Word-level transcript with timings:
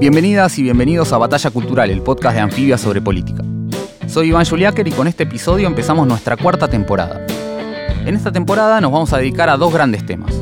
Bienvenidas 0.00 0.58
y 0.58 0.62
bienvenidos 0.62 1.12
a 1.12 1.18
Batalla 1.18 1.50
Cultural, 1.50 1.90
el 1.90 2.00
podcast 2.00 2.34
de 2.34 2.40
Anfibia 2.40 2.78
sobre 2.78 3.02
política. 3.02 3.44
Soy 4.06 4.28
Iván 4.28 4.46
Juliáquer 4.46 4.88
y 4.88 4.92
con 4.92 5.06
este 5.06 5.24
episodio 5.24 5.66
empezamos 5.66 6.06
nuestra 6.06 6.38
cuarta 6.38 6.68
temporada. 6.68 7.20
En 8.06 8.16
esta 8.16 8.32
temporada 8.32 8.80
nos 8.80 8.92
vamos 8.92 9.12
a 9.12 9.18
dedicar 9.18 9.50
a 9.50 9.58
dos 9.58 9.70
grandes 9.74 10.06
temas. 10.06 10.34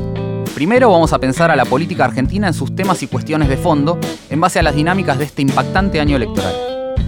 Primero 0.55 0.89
vamos 0.89 1.11
a 1.11 1.19
pensar 1.19 1.51
a 1.51 1.57
la 1.57 1.65
política 1.65 2.05
argentina 2.05 2.47
en 2.47 2.53
sus 2.53 2.73
temas 2.73 3.03
y 3.03 3.07
cuestiones 3.07 3.49
de 3.49 3.57
fondo 3.57 3.99
en 4.29 4.39
base 4.39 4.59
a 4.59 4.63
las 4.63 4.75
dinámicas 4.75 5.17
de 5.19 5.25
este 5.25 5.41
impactante 5.41 5.99
año 5.99 6.15
electoral. 6.15 6.55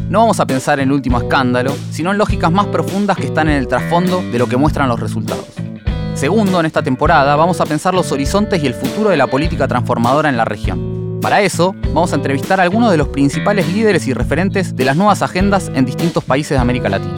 No 0.10 0.20
vamos 0.20 0.42
a 0.42 0.46
pensar 0.46 0.82
en 0.82 0.90
el 0.90 0.94
último 0.94 1.20
escándalo, 1.20 1.74
sino 1.92 2.12
en 2.12 2.18
lógicas 2.18 2.52
más 2.52 2.68
profundas 2.68 3.16
que 3.16 3.28
están 3.28 3.48
en 3.48 3.56
el 3.56 3.70
trasfondo 3.70 4.22
de 4.30 4.40
lo 4.40 4.50
que 4.50 4.58
muestran 4.58 4.90
los 4.90 5.00
resultados. 5.00 5.48
Segundo, 6.16 6.60
en 6.60 6.66
esta 6.66 6.84
temporada 6.84 7.34
vamos 7.38 7.62
a 7.62 7.66
pensar 7.66 7.94
los 7.94 8.12
horizontes 8.12 8.62
y 8.62 8.68
el 8.68 8.74
futuro 8.74 9.10
de 9.10 9.16
la 9.16 9.28
política 9.28 9.70
transformadora 9.70 10.28
en 10.28 10.36
la 10.36 10.44
región. 10.44 10.91
Para 11.22 11.42
eso, 11.42 11.76
vamos 11.94 12.12
a 12.14 12.16
entrevistar 12.16 12.60
a 12.60 12.64
algunos 12.64 12.90
de 12.90 12.98
los 12.98 13.10
principales 13.10 13.72
líderes 13.72 14.08
y 14.08 14.14
referentes 14.14 14.76
de 14.76 14.86
las 14.86 14.98
nuevas 14.98 15.22
agendas 15.22 15.72
en 15.76 15.86
distintos 15.86 16.24
países 16.24 16.58
de 16.58 16.58
América 16.58 16.90
Latina. 16.90 17.16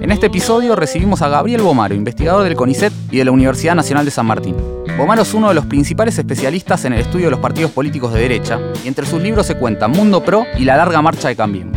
En 0.00 0.12
este 0.12 0.26
episodio 0.26 0.76
recibimos 0.76 1.22
a 1.22 1.28
Gabriel 1.28 1.62
Bomaro, 1.62 1.96
investigador 1.96 2.44
del 2.44 2.54
CONICET 2.54 2.92
y 3.10 3.18
de 3.18 3.24
la 3.24 3.32
Universidad 3.32 3.74
Nacional 3.74 4.04
de 4.04 4.12
San 4.12 4.26
Martín. 4.26 4.54
Bomaro 4.96 5.22
es 5.22 5.34
uno 5.34 5.48
de 5.48 5.54
los 5.54 5.66
principales 5.66 6.16
especialistas 6.16 6.84
en 6.84 6.92
el 6.92 7.00
estudio 7.00 7.26
de 7.26 7.32
los 7.32 7.40
partidos 7.40 7.72
políticos 7.72 8.12
de 8.12 8.20
derecha, 8.20 8.60
y 8.84 8.86
entre 8.86 9.04
sus 9.04 9.20
libros 9.20 9.46
se 9.46 9.56
cuentan 9.56 9.90
Mundo 9.90 10.22
Pro 10.22 10.44
y 10.56 10.64
La 10.64 10.76
larga 10.76 11.02
marcha 11.02 11.26
de 11.26 11.34
Cambiemos. 11.34 11.76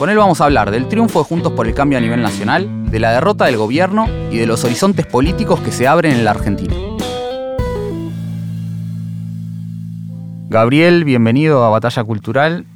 Con 0.00 0.10
él 0.10 0.16
vamos 0.16 0.40
a 0.40 0.46
hablar 0.46 0.72
del 0.72 0.88
triunfo 0.88 1.20
de 1.20 1.26
Juntos 1.26 1.52
por 1.52 1.68
el 1.68 1.74
Cambio 1.74 1.98
a 1.98 2.00
nivel 2.00 2.22
nacional, 2.22 2.90
de 2.90 2.98
la 2.98 3.12
derrota 3.12 3.44
del 3.44 3.56
gobierno 3.56 4.08
y 4.32 4.38
de 4.38 4.46
los 4.46 4.64
horizontes 4.64 5.06
políticos 5.06 5.60
que 5.60 5.70
se 5.70 5.86
abren 5.86 6.12
en 6.12 6.24
la 6.24 6.32
Argentina. 6.32 6.74
Gabriel, 10.52 11.04
bienvenido 11.04 11.64
a 11.64 11.70
Batalla 11.70 12.04
Cultural. 12.04 12.66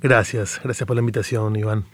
Gracias, 0.00 0.58
gracias 0.64 0.86
por 0.86 0.96
la 0.96 1.00
invitación, 1.00 1.54
Iván. 1.54 1.84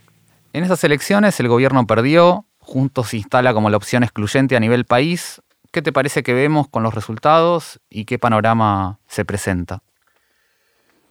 En 0.53 0.63
estas 0.63 0.85
elecciones 0.85 1.37
el 1.41 1.49
gobierno 1.49 1.85
perdió, 1.85 2.45
Juntos 2.59 3.09
se 3.09 3.17
instala 3.17 3.53
como 3.53 3.69
la 3.69 3.75
opción 3.75 4.03
excluyente 4.03 4.55
a 4.55 4.59
nivel 4.61 4.85
país. 4.85 5.41
¿Qué 5.73 5.81
te 5.81 5.91
parece 5.91 6.23
que 6.23 6.33
vemos 6.33 6.69
con 6.69 6.81
los 6.81 6.93
resultados 6.93 7.81
y 7.89 8.05
qué 8.05 8.19
panorama 8.19 8.99
se 9.05 9.25
presenta? 9.25 9.83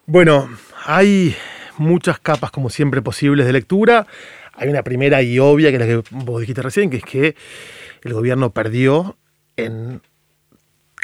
Bueno, 0.07 0.49
hay 0.87 1.37
muchas 1.77 2.19
capas, 2.19 2.51
como 2.51 2.71
siempre, 2.71 3.03
posibles 3.03 3.45
de 3.45 3.53
lectura. 3.53 4.07
Hay 4.55 4.71
una 4.71 4.83
primera 4.83 5.21
y 5.21 5.39
obvia, 5.41 5.69
que 5.69 5.77
es 5.77 5.81
la 5.81 5.87
que 5.87 6.03
vos 6.13 6.41
dijiste 6.41 6.63
recién, 6.63 6.89
que 6.89 6.97
es 6.97 7.05
que 7.05 7.37
el 8.03 8.15
gobierno 8.15 8.49
perdió 8.49 9.19
en 9.57 10.01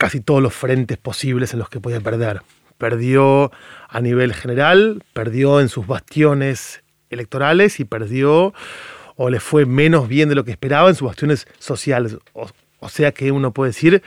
casi 0.04 0.20
todos 0.20 0.42
los 0.42 0.52
frentes 0.52 0.98
posibles 0.98 1.54
en 1.54 1.60
los 1.60 1.70
que 1.70 1.80
podía 1.80 1.98
perder. 1.98 2.42
Perdió 2.76 3.50
a 3.88 4.02
nivel 4.02 4.34
general, 4.34 5.02
perdió 5.14 5.62
en 5.62 5.70
sus 5.70 5.86
bastiones 5.86 6.82
electorales 7.08 7.80
y 7.80 7.86
perdió 7.86 8.52
o 9.16 9.30
le 9.30 9.40
fue 9.40 9.64
menos 9.64 10.06
bien 10.06 10.28
de 10.28 10.34
lo 10.34 10.44
que 10.44 10.50
esperaba 10.50 10.90
en 10.90 10.94
sus 10.94 11.06
bastiones 11.06 11.46
sociales. 11.58 12.18
O, 12.34 12.88
sea 12.90 13.12
que 13.12 13.32
uno 13.32 13.54
puede 13.54 13.70
decir, 13.70 14.02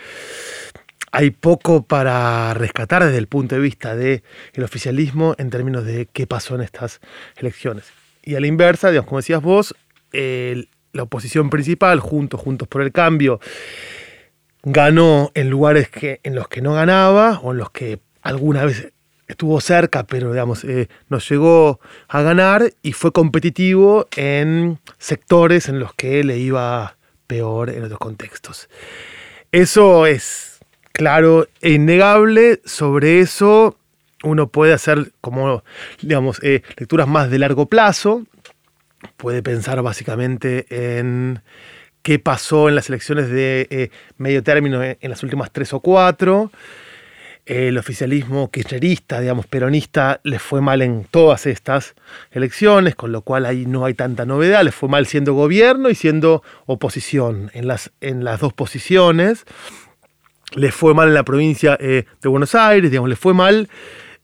hay 1.12 1.32
poco 1.32 1.82
para 1.82 2.54
rescatar 2.54 3.04
desde 3.04 3.18
el 3.18 3.26
punto 3.26 3.56
de 3.56 3.62
vista 3.62 3.96
del 3.96 4.22
oficialismo 4.62 5.34
en 5.40 5.50
términos 5.50 5.84
de 5.84 6.06
qué 6.14 6.28
pasó 6.28 6.54
en 6.54 6.62
estas 6.62 7.02
elecciones. 7.38 7.86
Y 8.22 8.36
a 8.36 8.40
la 8.40 8.46
inversa, 8.46 8.92
digamos, 8.92 9.10
como 9.10 9.18
decías 9.18 9.42
vos, 9.42 9.74
la 10.12 11.02
oposición 11.02 11.50
principal, 11.50 12.00
Juntos, 12.02 12.40
Juntos 12.40 12.68
por 12.68 12.84
el 12.84 12.92
Cambio, 12.92 13.40
ganó 14.70 15.32
en 15.34 15.50
lugares 15.50 15.90
que, 15.90 16.20
en 16.24 16.36
los 16.36 16.50
que 16.50 16.62
no 16.62 16.74
ganaba 16.74 17.40
o 17.42 17.52
en 17.52 17.58
los 17.58 17.72
que 17.72 18.00
alguna 18.22 18.66
vez 18.66 18.92
estuvo 19.28 19.62
cerca, 19.62 20.04
pero 20.04 20.32
digamos, 20.32 20.66
eh, 20.66 20.90
no 21.08 21.20
llegó 21.20 21.80
a 22.10 22.22
ganar 22.22 22.74
y 22.82 22.92
fue 22.92 23.14
competitivo 23.14 24.08
en 24.16 24.80
sectores 24.98 25.70
en 25.70 25.80
los 25.80 25.94
que 25.94 26.24
le 26.26 26.38
iba 26.38 26.98
peor 27.28 27.70
en 27.70 27.84
otros 27.86 28.00
contextos. 28.00 28.70
Eso 29.54 30.06
es 30.06 30.60
claro 30.92 31.48
e 31.62 31.72
innegable. 31.72 32.62
Sobre 32.66 33.22
eso 33.22 33.78
uno 34.24 34.48
puede 34.48 34.74
hacer 34.74 35.14
como, 35.22 35.64
digamos, 36.02 36.44
eh, 36.44 36.62
lecturas 36.76 37.08
más 37.08 37.30
de 37.32 37.40
largo 37.40 37.68
plazo. 37.68 38.24
Puede 39.16 39.42
pensar 39.44 39.82
básicamente 39.82 40.66
en 41.00 41.42
qué 42.08 42.20
pasó 42.20 42.70
en 42.70 42.76
las 42.76 42.88
elecciones 42.88 43.30
de 43.30 43.68
eh, 43.70 43.90
medio 44.16 44.42
término 44.42 44.82
en, 44.82 44.98
las 45.02 45.24
últimas 45.24 45.52
tres 45.52 45.74
o 45.74 45.82
cuatro. 45.82 46.54
El 47.46 47.78
oficialismo 47.78 48.50
kirchnerista, 48.50 49.20
digamos, 49.20 49.46
peronista, 49.46 50.22
les 50.24 50.42
fue 50.42 50.62
mal 50.62 50.82
en 50.82 51.04
todas 51.04 51.46
estas 51.46 51.96
elecciones, 52.32 52.96
con 52.96 53.12
lo 53.12 53.24
cual 53.24 53.46
ahí 53.46 53.66
no 53.66 53.84
hay 53.84 53.94
tanta 53.94 54.26
novedad. 54.26 54.64
Les 54.64 54.74
fue 54.74 54.88
mal 54.88 55.06
siendo 55.06 55.34
gobierno 55.34 55.90
y 55.90 55.96
siendo 55.96 56.44
oposición 56.66 57.52
en 57.54 57.68
las, 57.68 57.92
en 58.00 58.24
las 58.24 58.40
dos 58.40 58.54
posiciones. 58.54 59.44
Les 60.56 60.74
fue 60.74 60.94
mal 60.94 61.10
en 61.10 61.14
la 61.14 61.24
provincia 61.24 61.78
eh, 61.78 62.06
de 62.22 62.30
Buenos 62.30 62.56
Aires, 62.56 62.90
digamos, 62.90 63.10
les 63.10 63.20
fue 63.20 63.34
mal 63.34 63.68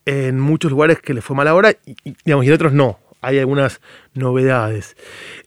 en 0.06 0.40
muchos 0.40 0.70
lugares 0.70 1.00
que 1.00 1.12
les 1.12 1.22
fue 1.22 1.36
mal 1.36 1.48
ahora, 1.48 1.76
digamos, 2.24 2.46
y 2.46 2.48
en 2.48 2.54
otros 2.54 2.72
no 2.72 3.03
hay 3.24 3.38
algunas 3.38 3.80
novedades. 4.12 4.96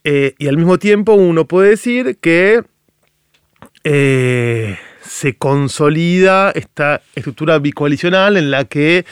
Eh, 0.03 0.33
y 0.37 0.47
al 0.47 0.57
mismo 0.57 0.79
tiempo 0.79 1.13
uno 1.13 1.47
puede 1.47 1.69
decir 1.71 2.17
que 2.19 2.63
eh, 3.83 4.77
se 5.01 5.37
consolida 5.37 6.51
esta 6.51 7.01
estructura 7.15 7.59
bicoalicional 7.59 8.37
en 8.37 8.51
la 8.51 8.65
que 8.65 9.05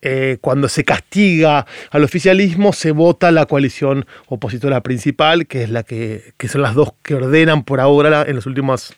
eh, 0.00 0.38
cuando 0.40 0.68
se 0.68 0.84
castiga 0.84 1.66
al 1.90 2.04
oficialismo 2.04 2.72
se 2.72 2.92
vota 2.92 3.30
la 3.32 3.46
coalición 3.46 4.06
opositora 4.26 4.82
principal, 4.82 5.46
que 5.46 5.64
es 5.64 5.70
la 5.70 5.82
que, 5.82 6.34
que 6.36 6.48
son 6.48 6.62
las 6.62 6.74
dos 6.74 6.92
que 7.02 7.14
ordenan 7.14 7.64
por 7.64 7.80
ahora 7.80 8.24
en 8.26 8.36
los 8.36 8.46
últimos 8.46 8.94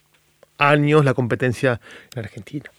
años 0.58 1.04
la 1.04 1.14
competencia 1.14 1.80
en 2.14 2.24
Argentina. 2.24 2.70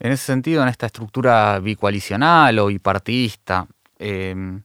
En 0.00 0.12
ese 0.12 0.24
sentido, 0.24 0.62
en 0.62 0.68
esta 0.68 0.86
estructura 0.86 1.58
bicoalicional 1.60 2.58
o 2.58 2.66
bipartidista, 2.66 3.66
Em, 3.98 4.62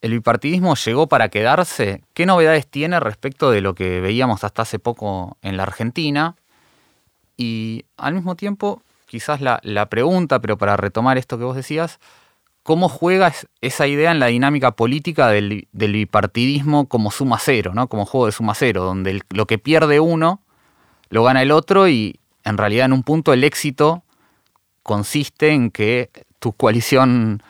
¿El 0.00 0.12
bipartidismo 0.12 0.76
llegó 0.76 1.08
para 1.08 1.28
quedarse? 1.28 2.02
¿Qué 2.14 2.24
novedades 2.24 2.68
tiene 2.68 3.00
respecto 3.00 3.50
de 3.50 3.60
lo 3.60 3.74
que 3.74 4.00
veíamos 4.00 4.44
hasta 4.44 4.62
hace 4.62 4.78
poco 4.78 5.36
en 5.42 5.56
la 5.56 5.64
Argentina? 5.64 6.36
Y 7.36 7.84
al 7.96 8.14
mismo 8.14 8.36
tiempo, 8.36 8.82
quizás 9.06 9.40
la, 9.40 9.86
pregunta, 9.90 10.40
pero 10.40 10.56
para 10.56 10.76
retomar 10.76 11.18
esto 11.18 11.36
que 11.36 11.44
vos 11.44 11.56
decías, 11.56 11.98
¿cómo 12.62 12.88
juega 12.88 13.32
esa 13.60 13.88
idea 13.88 14.12
en 14.12 14.20
la 14.20 14.26
dinámica 14.26 14.70
política 14.72 15.28
del, 15.28 15.66
bipartidismo 15.72 16.88
como 16.88 17.10
suma 17.10 17.38
cero, 17.40 17.72
¿no? 17.74 17.88
como 17.88 18.06
juego 18.06 18.26
de 18.26 18.32
suma 18.32 18.54
cero, 18.54 18.84
donde 18.84 19.20
lo 19.30 19.46
que 19.46 19.58
pierde 19.58 19.98
uno 19.98 20.42
lo 21.10 21.24
gana 21.24 21.42
el 21.42 21.50
otro 21.50 21.88
y 21.88 22.20
en 22.44 22.56
realidad 22.56 22.86
en 22.86 22.92
un 22.92 23.02
punto 23.02 23.32
el 23.32 23.42
éxito 23.42 24.04
consiste 24.82 25.50
en 25.50 25.70
que 25.70 26.10
tu 26.38 26.52
coalición, 26.52 27.42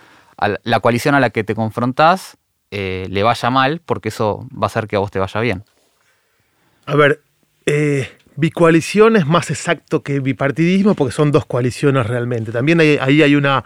la 0.63 0.81
coalición 0.81 1.15
a 1.15 1.21
la 1.21 1.31
que 1.31 1.45
te 1.45 1.55
confrontás, 1.55 2.39
eh, 2.71 3.07
le 3.11 3.23
vaya 3.23 3.51
mal, 3.51 3.81
porque 3.85 4.11
eso 4.11 4.47
va 4.53 4.65
a 4.65 4.67
hacer 4.67 4.89
que 4.89 4.97
a 4.97 4.99
vos 4.99 5.11
te 5.11 5.19
vaya 5.19 5.41
bien. 5.41 5.65
A 6.87 6.97
ver, 6.97 7.23
eh, 7.67 8.09
bicoalición 8.37 9.17
es 9.17 9.27
más 9.27 9.51
exacto 9.51 10.03
que 10.03 10.21
bipartidismo 10.21 10.95
porque 10.95 11.13
son 11.13 11.33
dos 11.33 11.45
coaliciones 11.47 12.07
realmente. 12.07 12.53
También 12.53 12.81
ahí 12.81 13.23
hay, 13.23 13.35
una, 13.35 13.65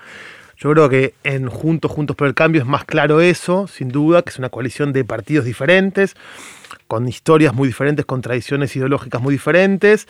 yo 0.57 0.71
creo 0.73 0.89
que 0.89 1.15
en 1.25 1.49
Juntos, 1.49 1.91
Juntos 1.91 2.17
por 2.17 2.27
el 2.27 2.35
Cambio 2.35 2.63
es 2.63 2.67
más 2.67 2.85
claro 2.85 3.21
eso, 3.21 3.67
sin 3.67 3.89
duda, 3.89 4.23
que 4.23 4.31
es 4.31 4.39
una 4.39 4.49
coalición 4.49 4.93
de 4.93 5.05
partidos 5.05 5.45
diferentes, 5.45 6.15
con 6.87 7.09
historias 7.09 7.55
muy 7.55 7.69
diferentes, 7.69 8.07
con 8.07 8.23
tradiciones 8.23 8.75
ideológicas 8.77 9.21
muy 9.21 9.35
diferentes. 9.35 10.09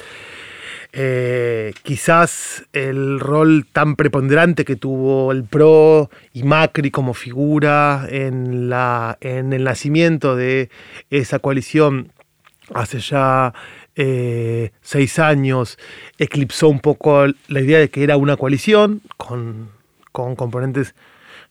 Eh, 0.95 1.73
quizás 1.85 2.65
el 2.75 3.19
rol 3.19 3.67
tan 3.73 3.97
preponderante 3.97 4.67
que 4.67 4.77
tuvo 4.77 5.33
el 5.33 5.45
PRO 5.45 6.11
y 6.35 6.43
Macri 6.43 6.91
como 6.91 7.15
figura 7.15 8.07
en, 8.11 8.69
la, 8.69 9.17
en 9.23 9.55
el 9.55 9.65
nacimiento 9.65 10.37
de 10.37 10.69
esa 11.09 11.39
coalición 11.39 12.13
hace 12.75 13.01
ya 13.01 13.55
eh, 13.97 14.73
seis 14.83 15.19
años 15.19 15.79
eclipsó 16.19 16.69
un 16.69 16.81
poco 16.81 17.25
la 17.49 17.61
idea 17.61 17.79
de 17.79 17.89
que 17.89 18.05
era 18.05 18.19
una 18.19 18.37
coalición 18.37 19.01
con, 19.17 19.71
con 20.13 20.37
componentes 20.37 20.95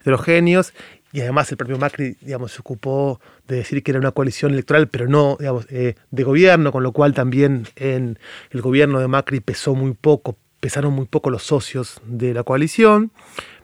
heterogéneos 0.01 0.73
y 1.13 1.21
además 1.21 1.51
el 1.51 1.57
propio 1.57 1.77
Macri, 1.77 2.15
digamos, 2.21 2.53
se 2.53 2.59
ocupó 2.59 3.19
de 3.47 3.57
decir 3.57 3.83
que 3.83 3.91
era 3.91 3.99
una 3.99 4.11
coalición 4.11 4.53
electoral, 4.53 4.87
pero 4.87 5.07
no, 5.07 5.35
digamos, 5.39 5.65
eh, 5.69 5.95
de 6.09 6.23
gobierno, 6.23 6.71
con 6.71 6.83
lo 6.83 6.93
cual 6.93 7.13
también 7.13 7.67
en 7.75 8.17
el 8.51 8.61
gobierno 8.61 8.99
de 8.99 9.07
Macri 9.07 9.41
pesó 9.41 9.75
muy 9.75 9.93
poco, 9.93 10.37
pesaron 10.59 10.93
muy 10.93 11.05
poco 11.05 11.29
los 11.29 11.43
socios 11.43 12.01
de 12.05 12.33
la 12.33 12.43
coalición, 12.43 13.11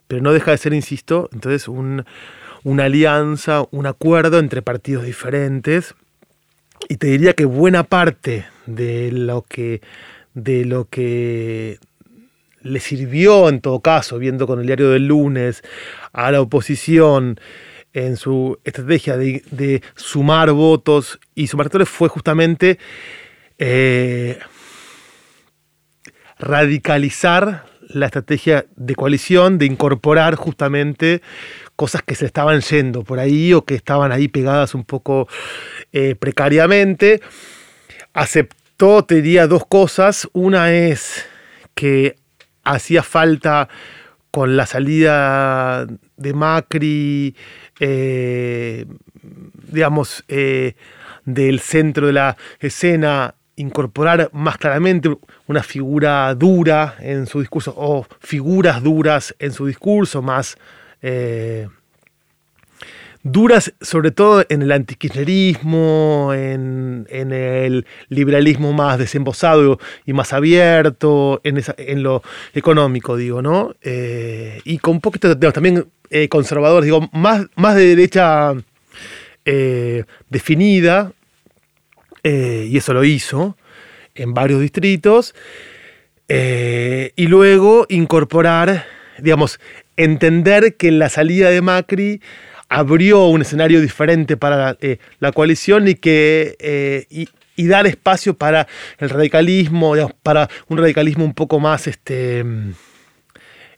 pero 0.07 0.21
no 0.21 0.33
deja 0.33 0.51
de 0.51 0.57
ser, 0.57 0.73
insisto, 0.73 1.29
entonces 1.31 1.67
una 1.67 2.83
alianza, 2.83 3.65
un 3.71 3.85
acuerdo 3.85 4.39
entre 4.39 4.61
partidos 4.61 5.05
diferentes. 5.05 5.95
Y 6.89 6.97
te 6.97 7.07
diría 7.07 7.33
que 7.33 7.45
buena 7.45 7.83
parte 7.83 8.45
de 8.65 9.11
lo 9.11 9.41
que, 9.41 9.81
de 10.33 10.63
lo 10.63 10.85
que 10.85 11.79
le 12.67 12.79
sirvió 12.79 13.49
en 13.49 13.61
todo 13.61 13.81
caso, 13.81 14.17
viendo 14.17 14.47
con 14.47 14.59
el 14.59 14.67
diario 14.67 14.89
del 14.89 15.07
lunes, 15.07 15.63
a 16.13 16.31
la 16.31 16.41
oposición 16.41 17.39
en 17.93 18.17
su 18.17 18.59
estrategia 18.63 19.17
de, 19.17 19.81
sumar 19.95 20.51
votos 20.51 21.19
y 21.33 21.47
sumar 21.47 21.67
actores 21.67 21.89
fue 21.89 22.09
justamente 22.09 22.77
eh, 23.57 24.37
radicalizar 26.37 27.65
la 27.89 28.07
estrategia 28.07 28.65
de 28.75 28.95
coalición, 28.95 29.57
de 29.57 29.65
incorporar 29.65 30.35
justamente 30.35 31.21
cosas 31.75 32.03
que 32.03 32.15
se 32.15 32.25
estaban 32.25 32.61
yendo 32.61 33.03
por 33.03 33.19
ahí 33.19 33.53
o 33.53 33.65
que 33.65 33.75
estaban 33.75 34.11
ahí 34.11 34.27
pegadas 34.27 34.75
un 34.75 34.83
poco 34.83 35.27
eh, 35.93 36.15
precariamente. 36.15 37.21
Aceptó, 38.13 39.05
te 39.05 39.15
diría, 39.15 39.47
dos 39.47 39.65
cosas. 39.65 40.27
Una 40.33 40.73
es 40.73 41.25
que 41.75 42.15
hacía 42.73 43.03
falta 43.03 43.69
con 44.31 44.55
la 44.57 44.65
salida 44.65 45.87
de 46.17 46.33
Macri, 46.33 47.35
eh, 47.79 48.85
digamos, 49.71 50.23
eh, 50.27 50.75
del 51.25 51.59
centro 51.59 52.07
de 52.07 52.13
la 52.13 52.37
escena, 52.59 53.35
incorporar 53.55 54.29
más 54.33 54.57
claramente 54.57 55.17
una 55.47 55.63
figura 55.63 56.33
dura 56.35 56.95
en 56.99 57.25
su 57.25 57.39
discurso, 57.39 57.73
o 57.75 58.05
figuras 58.19 58.83
duras 58.83 59.35
en 59.39 59.51
su 59.51 59.65
discurso, 59.65 60.21
más 60.21 60.57
eh, 61.01 61.67
duras 63.31 63.73
sobre 63.81 64.11
todo 64.11 64.45
en 64.49 64.61
el 64.61 64.71
antikirchnerismo, 64.71 66.31
en, 66.33 67.07
en, 67.09 67.31
el 67.31 67.85
liberalismo 68.09 68.73
más 68.73 68.97
desembosado 68.97 69.79
y 70.05 70.13
más 70.13 70.33
abierto, 70.33 71.41
en, 71.43 71.61
en 71.77 72.03
lo 72.03 72.23
económico, 72.53 73.17
digo, 73.17 73.41
¿no? 73.41 73.75
Eh, 73.81 74.61
y 74.63 74.77
con 74.79 74.95
un 74.95 75.01
poquito 75.01 75.37
también 75.37 75.85
eh, 76.09 76.29
conservadores, 76.29 76.85
digo, 76.85 77.09
más, 77.11 77.45
más 77.55 77.75
de 77.75 77.95
derecha 77.95 78.53
eh, 79.45 80.03
definida, 80.29 81.11
y 82.23 82.75
eso 82.75 82.93
lo 82.93 83.05
hizo 83.05 83.55
en 84.13 84.33
varios 84.33 84.59
distritos, 84.59 85.33
y 86.27 87.27
luego 87.27 87.85
incorporar, 87.87 88.85
digamos, 89.19 89.61
entender 89.95 90.75
que 90.75 90.91
la 90.91 91.07
salida 91.07 91.49
de 91.49 91.61
Macri 91.61 92.21
abrió 92.69 93.25
un 93.27 93.41
escenario 93.41 93.81
diferente 93.81 94.37
para 94.37 94.77
eh, 94.81 94.99
la, 95.19 95.31
coalición 95.31 95.87
y 95.87 95.95
que 95.95 96.55
eh, 96.59 97.05
y, 97.09 97.67
dar 97.67 97.87
espacio 97.87 98.35
para 98.35 98.67
el 98.99 99.09
radicalismo, 99.09 99.95
para 100.21 100.49
un 100.67 100.77
radicalismo 100.77 101.25
un 101.25 101.33
poco 101.33 101.59
más 101.59 101.87
este, 101.87 102.45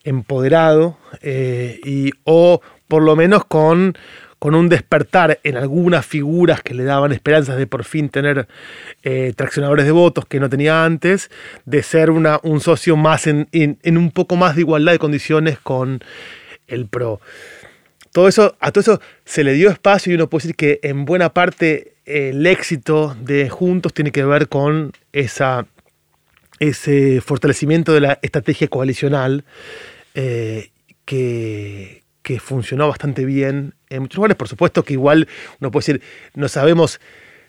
empoderado 0.03 0.97
eh, 1.21 1.79
y, 1.85 2.11
o 2.25 2.61
por 2.87 3.03
lo 3.03 3.15
menos 3.15 3.45
con, 3.45 3.97
con 4.37 4.53
un 4.53 4.67
despertar 4.67 5.39
en 5.43 5.55
algunas 5.55 6.05
figuras 6.05 6.61
que 6.61 6.73
le 6.73 6.83
daban 6.83 7.13
esperanzas 7.13 7.57
de 7.57 7.67
por 7.67 7.85
fin 7.85 8.09
tener 8.09 8.47
traccionadores 9.35 9.85
de 9.85 9.91
votos 9.91 10.25
que 10.25 10.39
no 10.39 10.49
tenía 10.49 10.83
antes, 10.83 11.31
de 11.65 11.81
ser 11.81 12.09
un 12.09 12.59
socio 12.59 12.97
más 12.97 13.27
en, 13.27 13.47
en 13.51 13.97
un 13.97 14.11
poco 14.11 14.35
más 14.35 14.55
de 14.55 14.61
igualdad 14.61 14.91
de 14.91 14.99
condiciones 14.99 15.57
con 15.59 16.03
el 16.67 16.87
PRO 16.87 17.21
todo 18.11 18.27
eso, 18.27 18.55
a 18.59 18.71
todo 18.71 18.81
eso 18.81 19.01
se 19.25 19.43
le 19.43 19.53
dio 19.53 19.69
espacio 19.69 20.11
y 20.11 20.15
uno 20.15 20.29
puede 20.29 20.43
decir 20.43 20.55
que 20.55 20.79
en 20.83 21.05
buena 21.05 21.33
parte 21.33 21.93
el 22.05 22.45
éxito 22.47 23.15
de 23.21 23.49
Juntos 23.49 23.93
tiene 23.93 24.11
que 24.11 24.23
ver 24.25 24.47
con 24.47 24.93
esa, 25.13 25.67
ese 26.59 27.21
fortalecimiento 27.21 27.93
de 27.93 28.01
la 28.01 28.19
estrategia 28.21 28.67
coalicional 28.67 29.45
eh, 30.15 30.71
que, 31.05 32.03
que 32.23 32.39
funcionó 32.39 32.87
bastante 32.87 33.25
bien 33.25 33.75
en 33.89 34.01
muchos 34.01 34.17
lugares. 34.17 34.37
Por 34.37 34.47
supuesto 34.47 34.83
que 34.83 34.93
igual 34.93 35.27
uno 35.59 35.71
puede 35.71 35.81
decir, 35.81 36.01
no 36.33 36.47
sabemos 36.47 36.99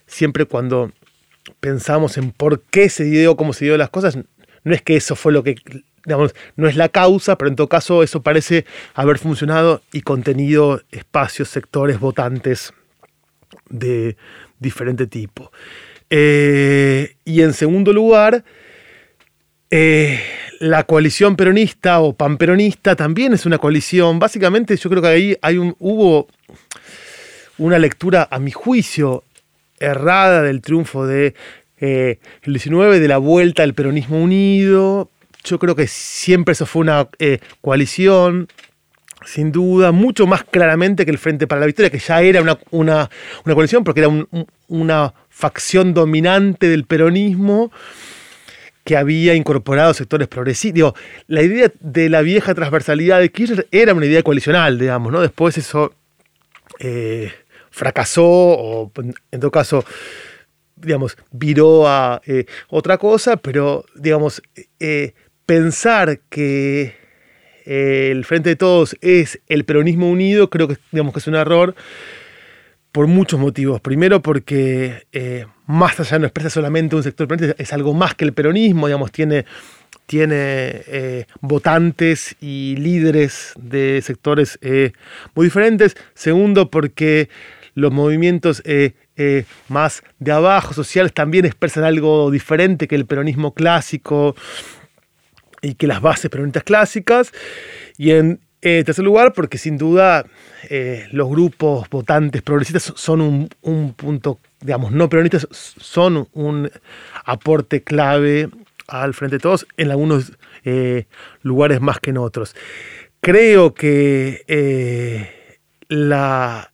siempre 0.06 0.44
cuando 0.44 0.92
pensamos 1.60 2.18
en 2.18 2.32
por 2.32 2.62
qué 2.62 2.88
se 2.88 3.04
dio, 3.04 3.36
cómo 3.36 3.52
se 3.52 3.64
dio 3.64 3.76
las 3.76 3.90
cosas, 3.90 4.18
no 4.62 4.74
es 4.74 4.82
que 4.82 4.96
eso 4.96 5.16
fue 5.16 5.32
lo 5.32 5.42
que 5.42 5.56
no 6.56 6.68
es 6.68 6.76
la 6.76 6.88
causa, 6.88 7.36
pero 7.36 7.48
en 7.48 7.56
todo 7.56 7.68
caso 7.68 8.02
eso 8.02 8.22
parece 8.22 8.64
haber 8.94 9.18
funcionado 9.18 9.82
y 9.92 10.02
contenido 10.02 10.82
espacios, 10.90 11.48
sectores, 11.48 12.00
votantes 12.00 12.72
de 13.68 14.16
diferente 14.58 15.06
tipo. 15.06 15.50
Eh, 16.10 17.14
y 17.24 17.42
en 17.42 17.52
segundo 17.52 17.92
lugar, 17.92 18.44
eh, 19.70 20.20
la 20.58 20.84
coalición 20.84 21.36
peronista 21.36 22.00
o 22.00 22.12
panperonista 22.12 22.96
también 22.96 23.32
es 23.32 23.46
una 23.46 23.58
coalición. 23.58 24.18
Básicamente 24.18 24.76
yo 24.76 24.90
creo 24.90 25.02
que 25.02 25.08
ahí 25.08 25.36
hay 25.40 25.58
un, 25.58 25.76
hubo 25.78 26.28
una 27.58 27.78
lectura, 27.78 28.26
a 28.30 28.38
mi 28.38 28.50
juicio, 28.50 29.22
errada 29.78 30.42
del 30.42 30.60
triunfo 30.60 31.06
de 31.06 31.34
eh, 31.80 32.18
el 32.42 32.52
19, 32.52 33.00
de 33.00 33.08
la 33.08 33.18
vuelta 33.18 33.62
al 33.62 33.74
peronismo 33.74 34.22
unido, 34.22 35.10
yo 35.44 35.58
creo 35.58 35.75
que 35.75 35.87
siempre 35.87 36.52
eso 36.52 36.66
fue 36.66 36.82
una 36.82 37.08
eh, 37.19 37.38
coalición, 37.60 38.48
sin 39.25 39.52
duda, 39.52 39.92
mucho 39.92 40.26
más 40.26 40.44
claramente 40.44 41.04
que 41.04 41.10
el 41.10 41.19
Frente 41.19 41.46
para 41.46 41.60
la 41.60 41.66
Victoria, 41.66 41.90
que 41.90 41.98
ya 41.98 42.22
era 42.22 42.40
una, 42.40 42.58
una, 42.70 43.08
coalición 43.54 43.84
porque 43.84 44.00
era 44.00 44.26
una 44.69 45.14
facción 45.28 45.92
dominante 45.94 46.69
del 46.69 46.84
peronismo 46.84 47.70
que 48.84 48.96
había 48.96 49.34
incorporado 49.34 49.93
sectores 49.93 50.26
progresistas. 50.26 50.94
la 51.26 51.43
idea 51.43 51.70
de 51.81 52.08
la 52.08 52.22
vieja 52.22 52.55
transversalidad 52.55 53.20
de 53.20 53.31
Kirchner 53.31 53.69
era 53.70 53.93
una 53.94 54.06
idea 54.06 54.22
coalicional, 54.22 54.79
digamos, 54.79 55.12
¿no? 55.12 55.20
Después 55.20 55.58
eso 55.58 55.94
eh, 56.79 57.31
fracasó, 57.70 58.24
o 58.26 58.93
en 58.96 59.41
todo 59.41 59.50
caso, 59.50 59.84
digamos, 60.76 61.17
viró 61.31 61.86
a 61.86 62.22
eh, 62.24 62.46
otra 62.69 62.96
cosa, 62.96 63.36
pero, 63.36 63.84
digamos, 63.94 64.43
pensar 65.50 66.20
que 66.28 66.94
eh, 67.66 68.10
el 68.12 68.24
Frente 68.24 68.50
de 68.50 68.54
Todos 68.54 68.96
es 69.00 69.40
el 69.48 69.64
peronismo 69.64 70.08
unido, 70.08 70.48
creo 70.48 70.69
que, 70.69 70.76
digamos, 70.92 71.12
que 71.12 71.19
es 71.19 71.26
un 71.26 71.34
error 71.34 71.74
por 72.92 73.08
muchos 73.08 73.40
motivos. 73.40 73.80
Primero 73.80 74.22
porque 74.22 75.08
eh, 75.10 75.46
más 75.66 75.98
allá 75.98 76.20
no 76.20 76.26
expresa 76.26 76.50
solamente 76.50 76.94
un 76.94 77.02
sector 77.02 77.26
peronista, 77.26 77.60
es 77.60 77.72
algo 77.72 77.94
más 77.94 78.14
que 78.14 78.24
el 78.26 78.32
peronismo, 78.32 78.86
digamos, 78.86 79.10
tiene, 79.10 79.44
tiene 80.06 80.36
eh, 80.86 81.26
votantes 81.40 82.36
y 82.40 82.76
líderes 82.76 83.52
de 83.58 84.02
sectores 84.02 84.56
muy 85.34 85.46
diferentes. 85.46 85.96
Segundo 86.14 86.70
porque 86.70 87.28
los 87.74 87.90
movimientos 87.90 88.62
más 89.66 90.04
de 90.20 90.30
abajo, 90.30 90.74
sociales, 90.74 91.12
también 91.12 91.44
expresan 91.44 91.82
algo 91.82 92.30
diferente 92.30 92.86
que 92.86 92.94
el 92.94 93.04
peronismo 93.04 93.52
clásico 93.52 94.36
y 95.62 95.74
que 95.74 95.86
las 95.86 96.00
bases 96.00 96.31
peronistas 96.31 96.64
clásicas. 96.64 97.32
Y 97.96 98.12
en 98.12 98.40
eh, 98.62 98.82
tercer 98.84 99.05
lugar, 99.05 99.32
porque 99.32 99.56
sin 99.56 99.79
duda 99.79 100.26
eh, 100.69 101.06
los 101.12 101.31
grupos 101.31 101.88
votantes 101.88 102.43
progresistas 102.43 102.93
son 102.96 103.48
un, 103.62 103.93
punto, 103.94 104.38
digamos, 104.60 104.93
no 104.93 105.08
peronistas, 105.08 105.48
son 105.50 106.29
un 106.32 106.70
aporte 107.24 107.82
clave 107.82 108.50
al 108.86 109.14
Frente 109.14 109.36
de 109.36 109.40
Todos 109.40 109.67
en 109.79 109.90
algunos 109.90 110.32
eh, 110.64 111.06
lugares 111.43 111.81
más 111.81 112.00
que 112.00 112.10
en 112.10 112.19
otros. 112.19 112.55
Creo 113.22 113.72
que 113.72 114.44
la, 115.88 116.69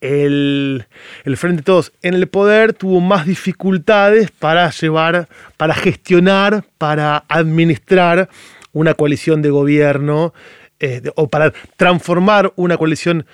el, 0.00 0.86
Frente 1.36 1.58
de 1.58 1.62
Todos 1.62 1.92
en 2.02 2.14
el 2.14 2.26
poder 2.26 2.72
tuvo 2.72 3.00
más 3.00 3.26
dificultades 3.26 4.30
para 4.30 4.70
llevar, 4.70 5.28
para 5.56 5.74
gestionar, 5.74 6.64
para 6.78 7.24
administrar 7.28 8.28
una 8.72 8.94
coalición 8.94 9.42
de 9.42 9.50
gobierno 9.50 10.34
eh, 10.80 11.02
o 11.14 11.28
para 11.28 11.52
transformar 11.76 12.52
una 12.56 12.76
coalición, 12.76 13.26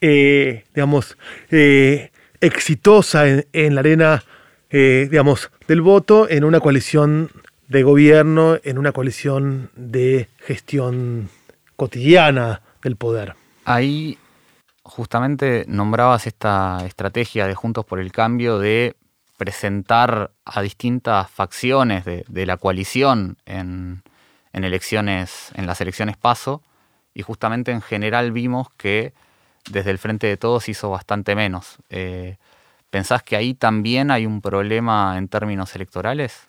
eh, 0.00 0.64
digamos, 0.74 1.18
eh, 1.50 2.10
exitosa 2.40 3.26
en, 3.52 3.74
la 3.74 3.80
arena, 3.80 4.24
digamos, 4.70 5.50
del 5.68 5.82
voto 5.82 6.28
en 6.30 6.44
una 6.44 6.60
coalición 6.60 7.30
de 7.68 7.82
gobierno, 7.82 8.58
en 8.64 8.78
una 8.78 8.92
coalición 8.92 9.70
de 9.76 10.28
gestión 10.46 11.28
cotidiana 11.76 12.62
del 12.82 12.96
poder. 12.96 13.34
Ahí 13.64 14.18
justamente 14.90 15.64
nombrabas 15.68 16.26
esta 16.26 16.84
estrategia 16.84 17.46
de 17.46 17.54
Juntos 17.54 17.84
por 17.84 18.00
el 18.00 18.12
Cambio 18.12 18.58
de 18.58 18.96
presentar 19.38 20.32
a 20.44 20.60
distintas 20.60 21.30
facciones 21.30 22.04
de, 22.04 22.46
la 22.46 22.58
coalición 22.58 23.38
en, 23.46 24.02
elecciones, 24.52 25.50
en 25.54 25.66
las 25.66 25.80
elecciones 25.80 26.18
paso, 26.18 26.62
y 27.14 27.22
justamente 27.22 27.70
en 27.70 27.80
general 27.80 28.32
vimos 28.32 28.68
que 28.76 29.14
desde 29.70 29.92
el 29.92 29.98
Frente 29.98 30.26
de 30.26 30.36
Todos 30.36 30.68
hizo 30.68 30.90
bastante 30.90 31.34
menos. 31.34 31.78
Eh, 31.88 32.36
¿Pensás 32.90 33.22
que 33.22 33.36
ahí 33.36 33.54
también 33.54 34.10
hay 34.10 34.26
un 34.26 34.42
problema 34.42 35.16
en 35.16 35.28
términos 35.28 35.74
electorales? 35.74 36.48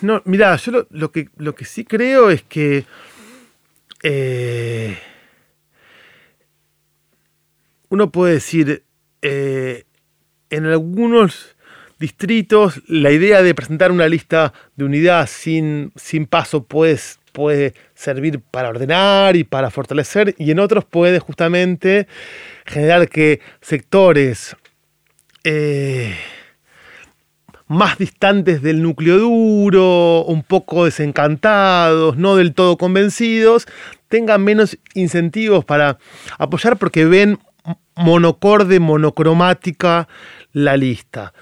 No, 0.00 0.22
mira, 0.24 0.56
yo 0.56 0.86
lo, 0.90 1.12
que, 1.12 1.28
lo 1.36 1.54
que 1.54 1.64
sí 1.64 1.84
creo 1.84 2.30
es 2.30 2.42
que 2.42 2.86
eh, 4.02 4.98
uno 7.94 8.10
puede 8.10 8.34
decir, 8.34 8.84
eh, 9.22 9.84
en 10.50 10.66
algunos 10.66 11.56
distritos 11.98 12.82
la 12.88 13.12
idea 13.12 13.42
de 13.42 13.54
presentar 13.54 13.92
una 13.92 14.08
lista 14.08 14.52
de 14.76 14.84
unidad 14.84 15.28
sin, 15.28 15.92
sin 15.96 16.26
paso 16.26 16.64
puede, 16.64 16.98
puede 17.32 17.74
servir 17.94 18.40
para 18.40 18.68
ordenar 18.68 19.36
y 19.36 19.44
para 19.44 19.70
fortalecer, 19.70 20.34
y 20.38 20.50
en 20.50 20.58
otros 20.58 20.84
puede 20.84 21.20
justamente 21.20 22.08
generar 22.66 23.08
que 23.08 23.40
sectores 23.60 24.56
eh, 25.44 26.14
más 27.66 27.96
distantes 27.96 28.60
del 28.60 28.82
núcleo 28.82 29.18
duro, 29.18 30.24
un 30.24 30.42
poco 30.42 30.84
desencantados, 30.84 32.16
no 32.16 32.36
del 32.36 32.54
todo 32.54 32.76
convencidos, 32.76 33.66
tengan 34.08 34.42
menos 34.44 34.78
incentivos 34.94 35.64
para 35.64 35.98
apoyar 36.38 36.76
porque 36.76 37.04
ven 37.04 37.38
monocorde, 37.96 38.80
monocromática 38.80 40.08
la 40.52 40.76
lista. 40.76 41.32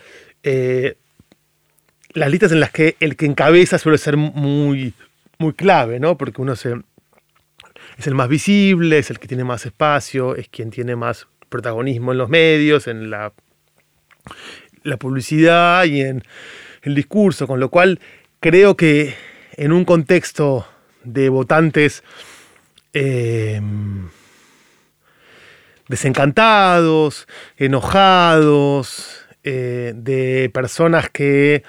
Eh, 0.42 0.96
las 2.14 2.30
listas 2.30 2.52
en 2.52 2.60
las 2.60 2.70
que 2.70 2.96
el 3.00 3.16
que 3.16 3.26
encabeza 3.26 3.78
suele 3.78 3.98
ser 3.98 4.16
muy, 4.16 4.94
muy 5.38 5.52
clave, 5.54 5.98
¿no? 5.98 6.16
Porque 6.18 6.42
uno 6.42 6.52
es 6.52 6.66
el 6.66 8.14
más 8.14 8.28
visible, 8.28 8.98
es 8.98 9.10
el 9.10 9.18
que 9.18 9.28
tiene 9.28 9.44
más 9.44 9.64
espacio, 9.64 10.36
es 10.36 10.48
quien 10.48 10.70
tiene 10.70 10.96
más 10.96 11.26
protagonismo 11.48 12.12
en 12.12 12.18
los 12.18 12.28
medios, 12.28 12.86
en 12.86 13.10
la, 13.10 13.32
la 14.82 14.96
publicidad 14.96 15.84
y 15.84 16.00
en 16.00 16.22
el 16.82 16.94
discurso, 16.94 17.46
con 17.46 17.60
lo 17.60 17.70
cual 17.70 18.00
creo 18.40 18.76
que 18.76 19.14
en 19.56 19.72
un 19.72 19.84
contexto 19.84 20.66
de 21.04 21.28
votantes 21.28 22.02
eh, 22.92 23.60
desencantados, 25.88 27.26
enojados, 27.56 29.22
eh, 29.44 29.92
de 29.96 30.50
personas 30.54 31.10
que 31.10 31.64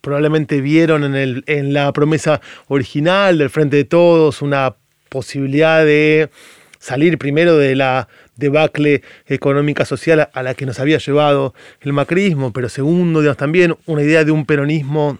probablemente 0.00 0.60
vieron 0.60 1.04
en, 1.04 1.14
el, 1.14 1.44
en 1.46 1.72
la 1.72 1.92
promesa 1.92 2.40
original 2.68 3.38
del 3.38 3.50
Frente 3.50 3.76
de 3.76 3.84
Todos 3.84 4.40
una 4.40 4.76
posibilidad 5.08 5.84
de 5.84 6.30
salir 6.78 7.18
primero 7.18 7.56
de 7.56 7.74
la 7.74 8.08
debacle 8.36 9.02
económica 9.26 9.84
social 9.84 10.30
a 10.32 10.42
la 10.42 10.54
que 10.54 10.66
nos 10.66 10.78
había 10.78 10.98
llevado 10.98 11.54
el 11.80 11.92
macrismo, 11.92 12.52
pero 12.52 12.68
segundo, 12.68 13.20
digamos, 13.20 13.36
también 13.36 13.76
una 13.86 14.02
idea 14.02 14.24
de 14.24 14.30
un 14.30 14.46
peronismo 14.46 15.18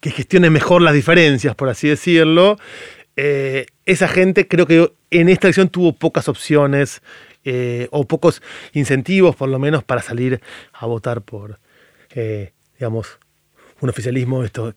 que 0.00 0.10
gestione 0.10 0.50
mejor 0.50 0.82
las 0.82 0.94
diferencias, 0.94 1.54
por 1.54 1.68
así 1.68 1.88
decirlo. 1.88 2.58
Eh, 3.20 3.66
esa 3.84 4.06
gente 4.06 4.46
creo 4.46 4.64
que 4.64 4.92
en 5.10 5.28
esta 5.28 5.48
elección 5.48 5.70
tuvo 5.70 5.92
pocas 5.92 6.28
opciones 6.28 7.02
eh, 7.44 7.88
o 7.90 8.04
pocos 8.04 8.40
incentivos, 8.74 9.34
por 9.34 9.48
lo 9.48 9.58
menos, 9.58 9.82
para 9.82 10.02
salir 10.02 10.40
a 10.72 10.86
votar 10.86 11.22
por, 11.22 11.58
eh, 12.14 12.52
digamos, 12.78 13.18
un 13.80 13.90
oficialismo 13.90 14.44
esto, 14.44 14.72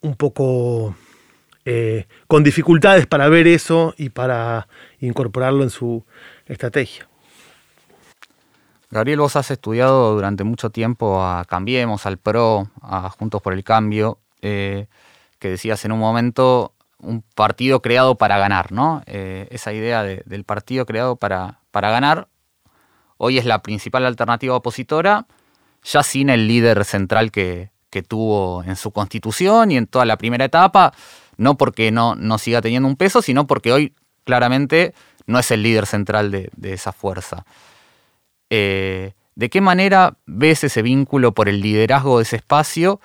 un 0.00 0.16
poco 0.16 0.96
con 2.26 2.42
dificultades 2.42 3.06
para 3.06 3.28
ver 3.28 3.46
eso 3.46 3.94
y 3.96 4.08
para 4.08 4.66
incorporarlo 4.98 5.62
en 5.62 5.70
su 5.70 6.04
estrategia. 6.46 7.08
Gabriel, 8.90 9.20
vos 9.20 9.36
has 9.36 9.52
estudiado 9.52 10.16
durante 10.16 10.42
mucho 10.42 10.70
tiempo 10.70 11.22
a 11.22 11.44
Cambiemos, 11.44 12.06
al 12.06 12.18
PRO, 12.18 12.72
a 12.82 13.08
Juntos 13.10 13.40
por 13.40 13.52
el 13.52 13.62
Cambio, 13.62 14.18
que 14.40 14.88
decías 15.40 15.84
en 15.84 15.92
un 15.92 16.00
momento 16.00 16.72
un 17.02 17.22
partido 17.34 17.82
creado 17.82 18.16
para 18.16 18.38
ganar, 18.38 18.72
¿no? 18.72 19.02
Eh, 19.06 19.48
esa 19.50 19.72
idea 19.72 20.02
del 20.02 20.44
partido 20.44 20.86
creado 20.86 21.16
para, 21.16 21.60
para 21.70 21.90
ganar, 21.90 22.28
hoy 23.16 23.38
es 23.38 23.44
la 23.44 23.62
principal 23.62 24.06
alternativa 24.06 24.56
opositora, 24.56 25.26
ya 25.82 26.02
sin 26.02 26.30
el 26.30 26.46
líder 26.48 26.84
central 26.84 27.30
que, 27.30 27.70
tuvo 28.08 28.62
en 28.62 28.76
su 28.76 28.92
constitución 28.92 29.72
y 29.72 29.76
en 29.76 29.86
toda 29.86 30.04
la 30.04 30.16
primera 30.16 30.44
etapa, 30.44 30.92
no 31.36 31.56
porque 31.56 31.90
no, 31.90 32.14
no 32.14 32.38
siga 32.38 32.62
teniendo 32.62 32.88
un 32.88 32.96
peso, 32.96 33.20
sino 33.20 33.46
porque 33.48 33.72
hoy 33.72 33.94
claramente 34.24 34.94
no 35.26 35.38
es 35.38 35.50
el 35.50 35.62
líder 35.62 35.86
central 35.86 36.30
de, 36.30 36.50
esa 36.62 36.92
fuerza. 36.92 37.44
Eh, 38.48 39.12
¿De 39.34 39.50
qué 39.50 39.60
manera 39.60 40.16
ves 40.26 40.64
ese 40.64 40.82
vínculo 40.82 41.32
por 41.32 41.48
el 41.48 41.60
liderazgo 41.60 42.18
de 42.18 42.22
ese 42.22 42.36
espacio 42.36 43.00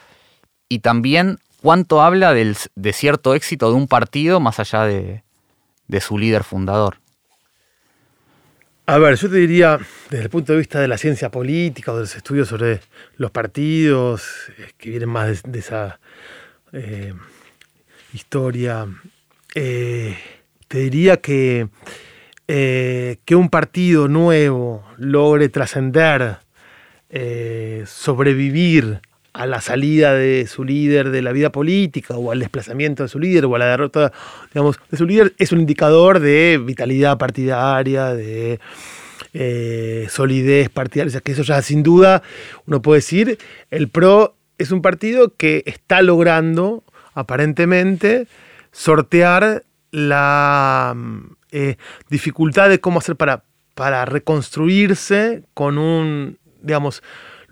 y 0.69 0.79
también 0.79 1.39
cuánto 1.61 2.01
habla 2.01 2.33
de 2.33 2.93
cierto 2.93 3.35
éxito 3.35 3.69
de 3.69 3.75
un 3.75 3.87
partido 3.87 4.39
más 4.39 4.59
allá 4.59 4.85
de, 4.85 5.21
su 6.01 6.17
líder 6.17 6.43
fundador. 6.43 6.97
A 8.87 8.99
ver, 8.99 9.15
yo 9.15 9.29
te 9.29 9.37
diría, 9.37 9.79
desde 10.11 10.25
el 10.25 10.29
punto 10.29 10.53
de 10.53 10.59
vista 10.59 10.79
de 10.79 10.87
la 10.87 10.97
ciencia 10.97 11.31
política 11.31 11.91
o 11.91 11.95
de 11.95 12.01
los 12.01 12.15
estudios 12.15 12.47
sobre 12.47 12.81
los 13.17 13.31
partidos, 13.31 14.51
eh, 14.59 14.73
que 14.77 14.91
vienen 14.91 15.09
más 15.09 15.41
de, 15.41 15.59
esa 15.59 15.99
eh, 16.71 17.13
historia, 18.13 18.87
eh, 19.55 20.15
te 20.67 20.77
diría 20.79 21.17
que, 21.17 21.67
que 22.45 23.35
un 23.35 23.49
partido 23.49 24.07
nuevo 24.07 24.85
logre 24.97 25.49
trascender, 25.49 26.37
sobrevivir 27.87 29.01
a 29.35 29.45
la 29.45 29.59
salida 29.59 30.13
de 30.13 30.47
su 30.47 30.63
líder 30.63 31.09
de 31.09 31.21
la 31.21 31.33
vida 31.33 31.51
política 31.51 32.15
o 32.15 32.31
al 32.31 32.39
desplazamiento 32.39 33.03
de 33.03 33.09
su 33.09 33.19
líder 33.19 33.45
o 33.45 33.55
a 33.55 33.59
la 33.59 33.65
derrota, 33.65 34.13
digamos, 34.53 34.79
de 34.89 34.97
su 34.97 35.05
líder 35.05 35.33
es 35.37 35.51
un 35.51 35.59
indicador 35.59 36.21
de 36.21 36.59
vitalidad 36.63 37.17
partidaria, 37.17 38.13
de 38.13 38.61
eh, 39.33 40.07
solidez 40.09 40.69
partidaria. 40.69 41.09
O 41.09 41.11
sea, 41.11 41.19
que 41.19 41.33
eso 41.33 41.43
ya 41.43 41.61
sin 41.61 41.83
duda 41.83 42.23
uno 42.65 42.81
puede 42.81 42.99
decir, 42.99 43.37
el 43.71 43.89
PRO 43.89 44.37
es 44.57 44.71
un 44.71 44.81
partido 44.81 45.35
que 45.35 45.63
está 45.65 46.01
logrando 46.01 46.85
aparentemente 47.13 48.27
sortear 48.71 49.63
la 49.91 50.95
eh, 51.51 51.75
dificultad 52.09 52.69
de 52.69 52.79
cómo 52.79 52.99
hacer 52.99 53.17
para, 53.17 53.43
para 53.73 54.05
reconstruirse 54.05 55.43
con 55.53 55.77
un, 55.77 56.37
digamos, 56.61 57.03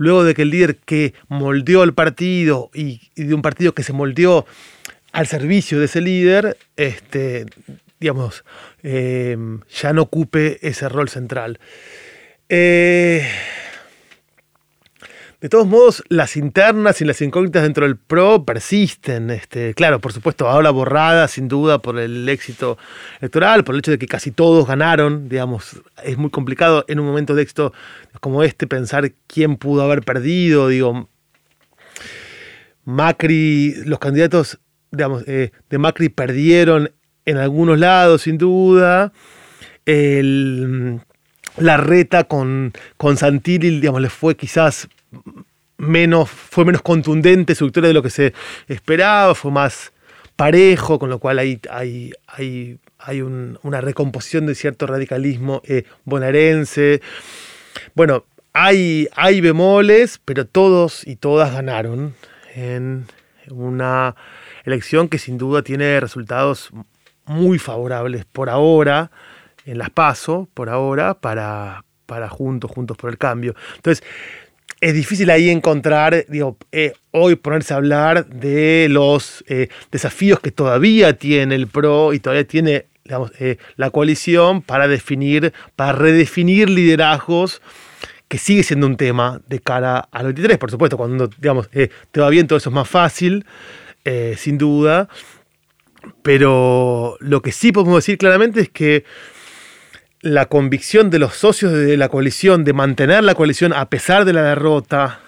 luego 0.04 0.24
de 0.24 0.36
que 0.36 0.44
el 0.44 0.52
líder 0.52 0.76
que 0.78 1.14
moldeó 1.28 1.84
el 1.84 1.94
partido 1.94 2.70
y, 2.74 3.02
de 3.16 3.34
un 3.34 3.42
partido 3.42 3.74
que 3.74 3.84
se 3.84 3.94
moldeó 3.94 4.46
al 5.12 5.28
servicio 5.28 5.80
de 5.80 5.86
ese 5.86 6.02
líder, 6.02 6.58
este, 6.76 7.46
digamos, 8.00 8.44
eh, 8.84 9.38
ya 9.82 9.94
no 9.94 10.04
ocupe 10.04 10.60
ese 10.68 10.90
rol 10.90 11.10
central. 11.10 11.60
Eh, 12.50 13.28
de 15.44 15.50
todos 15.50 15.68
modos, 15.68 16.02
las 16.08 16.38
internas 16.38 17.02
y 17.02 17.06
las 17.06 17.22
incógnitas 17.22 17.64
dentro 17.64 17.86
del 17.86 17.98
PRO 17.98 18.46
persisten. 18.46 19.30
Este, 19.30 19.74
claro, 19.74 20.00
por 20.00 20.14
supuesto, 20.14 20.48
ahora 20.48 20.70
borrada 20.70 21.28
sin 21.28 21.50
duda 21.50 21.80
por 21.80 22.00
el 22.00 22.30
éxito 22.30 22.78
electoral, 23.20 23.66
por 23.66 23.76
el 23.76 23.80
hecho 23.80 23.92
de 23.92 23.98
que 23.98 24.08
casi 24.08 24.32
todos 24.32 24.66
ganaron. 24.66 25.28
Digamos, 25.28 25.82
es 26.02 26.18
muy 26.18 26.30
complicado 26.30 26.86
en 26.88 27.02
un 27.02 27.08
momento 27.08 27.36
de 27.36 27.42
éxito 27.42 27.74
como 28.22 28.42
este 28.42 28.68
pensar 28.68 29.12
quién 29.28 29.58
pudo 29.58 29.82
haber 29.82 30.04
perdido. 30.04 30.70
Digo, 30.70 31.10
Macri, 32.86 33.84
los 33.84 34.00
candidatos 34.00 34.60
eh, 35.28 35.52
de 35.70 35.78
Macri 35.78 36.08
perdieron 36.08 36.94
en 37.26 37.36
algunos 37.36 37.78
lados, 37.78 38.22
sin 38.22 38.38
duda. 38.38 39.12
la 39.86 41.76
reta 41.76 42.24
con, 42.24 42.72
con 42.96 43.18
Santilli, 43.18 43.82
digamos, 43.82 44.00
le 44.00 44.10
fue 44.10 44.38
quizás 44.38 44.88
menos, 45.78 46.30
fue 46.30 46.66
menos 46.66 46.82
contundente 46.82 47.56
su 47.56 47.66
victoria 47.66 47.90
de 47.90 47.94
lo 47.94 48.04
que 48.04 48.10
se 48.10 48.34
esperaba, 48.68 49.36
fue 49.36 49.52
más 49.52 49.92
parejo, 50.36 51.00
con 51.00 51.10
lo 51.10 51.20
cual 51.20 51.40
hay, 51.40 51.60
hay, 51.70 52.12
hay, 52.28 52.80
hay 53.00 53.22
una 53.22 53.82
recomposición 53.82 54.46
de 54.46 54.56
cierto 54.56 54.88
radicalismo 54.88 55.62
eh, 55.66 55.84
bonaerense. 56.06 57.02
Bueno, 57.96 58.26
hay, 58.54 59.08
hay 59.16 59.42
bemoles, 59.42 60.20
pero 60.24 60.46
todos 60.46 61.06
y 61.06 61.16
todas 61.16 61.54
ganaron 61.54 62.16
en 62.56 63.06
una 63.50 64.16
elección 64.64 65.10
que 65.10 65.18
sin 65.18 65.38
duda 65.38 65.64
tiene 65.64 66.00
resultados 66.00 66.72
muy 67.26 67.60
favorables 67.60 68.26
por 68.26 68.50
ahora, 68.50 69.12
en 69.66 69.78
las 69.78 69.90
PASO, 69.90 70.50
por 70.54 70.70
ahora, 70.70 71.14
para, 71.16 71.86
para 72.06 72.30
Juntos, 72.30 72.70
Juntos 72.72 72.98
por 72.98 73.10
el 73.10 73.18
Cambio. 73.18 73.56
Entonces, 73.76 74.04
es 74.84 74.94
difícil 74.94 75.30
ahí 75.30 75.50
encontrar, 75.50 76.14
eh, 76.14 76.94
hoy 77.12 77.36
ponerse 77.38 77.74
a 77.74 77.78
hablar 77.78 78.28
de 78.28 78.88
los 78.90 79.42
eh, 79.48 79.70
desafíos 79.94 80.42
que 80.42 80.52
todavía 80.52 81.18
tiene 81.18 81.56
el 81.56 81.68
PRO 81.68 82.12
y 82.12 82.20
todavía 82.20 82.46
tiene 82.46 82.88
eh, 83.40 83.58
la 83.78 83.92
coalición 83.92 84.62
para 84.62 84.90
definir, 84.90 85.54
para 85.78 85.94
redefinir 85.94 86.70
liderazgos 86.70 87.62
que 88.28 88.38
sigue 88.38 88.62
siendo 88.64 88.86
un 88.86 88.98
tema 88.98 89.40
de 89.48 89.60
cara 89.60 90.10
al 90.12 90.26
23. 90.26 90.58
Por 90.58 90.70
supuesto, 90.70 90.98
cuando 90.98 91.28
digamos, 91.28 91.70
te 91.70 92.20
va 92.20 92.30
bien 92.30 92.48
todo 92.48 92.58
eso 92.58 92.70
es 92.70 92.76
más 92.76 92.90
fácil, 92.90 93.46
sin 94.36 94.58
duda. 94.58 95.08
Pero 96.24 97.16
lo 97.22 97.42
que 97.42 97.54
sí 97.54 97.72
podemos 97.72 98.00
decir 98.00 98.18
claramente 98.18 98.60
es 98.60 98.70
que 98.70 99.06
la 100.24 100.46
convicción 100.46 101.10
de 101.10 101.20
los 101.20 101.36
socios 101.36 101.74
de 101.74 101.98
la 101.98 102.08
coalición 102.08 102.64
de 102.64 102.72
mantener 102.72 103.26
la 103.26 103.36
coalición 103.36 103.74
a 103.74 103.90
pesar 103.90 104.24
de 104.24 104.32
la 104.32 104.42
derrota 104.42 105.20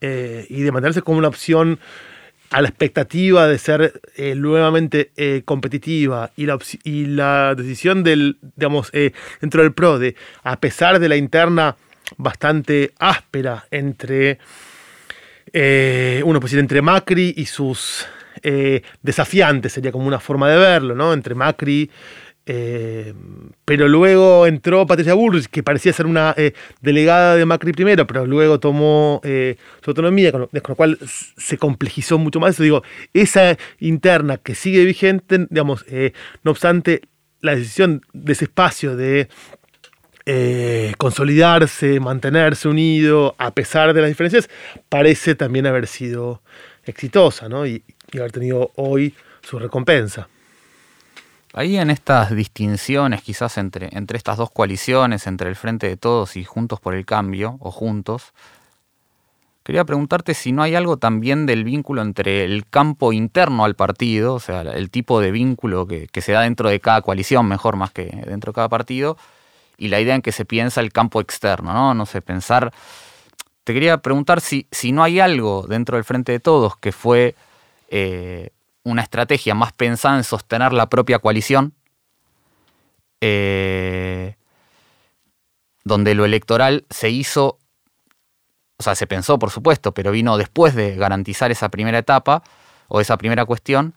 eh, 0.00 0.46
y 0.48 0.62
de 0.62 0.70
mantenerse 0.70 1.02
como 1.02 1.18
una 1.18 1.26
opción 1.26 1.80
a 2.50 2.62
la 2.62 2.68
expectativa 2.68 3.48
de 3.48 3.58
ser 3.58 4.00
eh, 4.14 4.36
nuevamente 4.36 5.10
eh, 5.16 5.42
competitiva 5.44 6.30
y 6.36 6.46
la, 6.46 6.56
y 6.84 7.06
la, 7.06 7.56
decisión 7.56 8.04
del, 8.04 8.38
digamos, 8.54 8.92
dentro 9.40 9.62
del 9.62 9.72
PRO 9.72 9.98
de, 9.98 10.14
a 10.44 10.60
pesar 10.60 11.00
de 11.00 11.08
la 11.08 11.16
interna 11.16 11.74
bastante 12.16 12.92
áspera 13.00 13.66
entre, 13.72 14.38
uno 16.22 16.38
pues 16.38 16.52
entre 16.52 16.80
Macri 16.80 17.34
y 17.36 17.46
sus 17.46 18.06
desafiantes, 19.02 19.72
sería 19.72 19.90
como 19.90 20.06
una 20.06 20.20
forma 20.20 20.48
de 20.48 20.58
verlo, 20.58 20.94
¿no? 20.94 21.12
Entre 21.12 21.34
Macri 21.34 21.90
eh, 22.46 23.14
pero 23.64 23.88
luego 23.88 24.46
entró 24.46 24.86
Patricia 24.86 25.14
Bullrich, 25.14 25.46
que 25.46 25.62
parecía 25.62 25.92
ser 25.92 26.06
una 26.06 26.34
eh, 26.36 26.52
delegada 26.82 27.36
de 27.36 27.46
Macri 27.46 27.72
primero, 27.72 28.06
pero 28.06 28.26
luego 28.26 28.60
tomó 28.60 29.20
eh, 29.24 29.56
su 29.82 29.90
autonomía, 29.90 30.30
con 30.30 30.48
lo, 30.50 30.76
cual 30.76 30.98
se 31.02 31.56
complejizó 31.56 32.18
mucho 32.18 32.40
más. 32.40 32.54
Eso 32.54 32.62
digo, 32.62 32.82
esa 33.14 33.56
interna 33.78 34.36
que 34.36 34.54
sigue 34.54 34.84
vigente, 34.84 35.46
digamos, 35.48 35.86
no 36.42 36.50
obstante, 36.50 37.02
la 37.40 37.54
decisión 37.54 38.02
de 38.12 38.32
ese 38.32 38.44
espacio 38.44 38.96
de 38.96 39.28
consolidarse, 40.98 42.00
mantenerse 42.00 42.68
unido, 42.68 43.34
a 43.38 43.50
pesar 43.52 43.92
de 43.94 44.00
las 44.00 44.08
diferencias, 44.10 44.48
parece 44.88 45.34
también 45.34 45.66
haber 45.66 45.86
sido 45.86 46.42
exitosa, 46.84 47.48
¿no? 47.48 47.66
y 47.66 47.82
haber 48.14 48.32
tenido 48.32 48.70
hoy 48.76 49.14
su 49.42 49.58
recompensa. 49.58 50.28
Ahí 51.56 51.76
en 51.78 51.88
estas 51.90 52.34
distinciones 52.34 53.22
quizás 53.22 53.58
entre, 53.58 53.88
entre 53.96 54.18
estas 54.18 54.36
dos 54.36 54.50
coaliciones, 54.50 55.28
entre 55.28 55.48
el 55.48 55.54
Frente 55.54 55.88
de 55.88 55.96
Todos 55.96 56.36
y 56.36 56.42
Juntos 56.42 56.80
por 56.80 56.94
el 56.94 57.06
Cambio, 57.06 57.58
o 57.60 57.70
Juntos, 57.70 58.32
quería 59.62 59.84
preguntarte 59.84 60.34
si 60.34 60.50
no 60.50 60.64
hay 60.64 60.74
algo 60.74 60.96
también 60.96 61.46
del 61.46 61.62
vínculo 61.62 62.02
entre 62.02 62.42
el 62.42 62.66
campo 62.66 63.12
interno 63.12 63.64
al 63.64 63.76
partido, 63.76 64.34
o 64.34 64.40
sea, 64.40 64.62
el 64.62 64.90
tipo 64.90 65.20
de 65.20 65.30
vínculo 65.30 65.86
que, 65.86 66.08
se 66.20 66.32
da 66.32 66.40
dentro 66.40 66.68
de 66.68 66.80
cada 66.80 67.02
coalición, 67.02 67.46
mejor 67.46 67.76
más 67.76 67.92
que 67.92 68.06
dentro 68.26 68.50
de 68.50 68.56
cada 68.56 68.68
partido, 68.68 69.16
y 69.78 69.88
la 69.88 70.00
idea 70.00 70.16
en 70.16 70.22
que 70.22 70.32
se 70.32 70.44
piensa 70.44 70.80
el 70.80 70.92
campo 70.92 71.20
externo, 71.20 71.72
¿no? 71.72 71.94
No 71.94 72.04
sé, 72.06 72.20
pensar... 72.20 72.72
Te 73.62 73.72
quería 73.72 73.98
preguntar 73.98 74.40
si, 74.40 74.66
si 74.72 74.90
no 74.92 75.04
hay 75.04 75.20
algo 75.20 75.66
dentro 75.68 75.96
del 75.96 76.04
Frente 76.04 76.32
de 76.32 76.40
Todos 76.40 76.76
que 76.76 76.90
fue... 76.90 77.36
Eh, 77.90 78.50
una 78.84 79.02
estrategia 79.02 79.54
más 79.54 79.72
pensada 79.72 80.16
en 80.16 80.24
sostener 80.24 80.72
la 80.72 80.88
propia 80.88 81.18
coalición, 81.18 81.74
eh, 83.20 84.36
donde 85.84 86.14
lo 86.14 86.24
electoral 86.24 86.86
se 86.90 87.10
hizo, 87.10 87.58
o 88.78 88.82
sea, 88.82 88.94
se 88.94 89.06
pensó 89.06 89.38
por 89.38 89.50
supuesto, 89.50 89.92
pero 89.92 90.12
vino 90.12 90.36
después 90.36 90.74
de 90.74 90.94
garantizar 90.96 91.50
esa 91.50 91.70
primera 91.70 91.98
etapa 91.98 92.42
o 92.88 93.00
esa 93.00 93.16
primera 93.16 93.44
cuestión, 93.44 93.94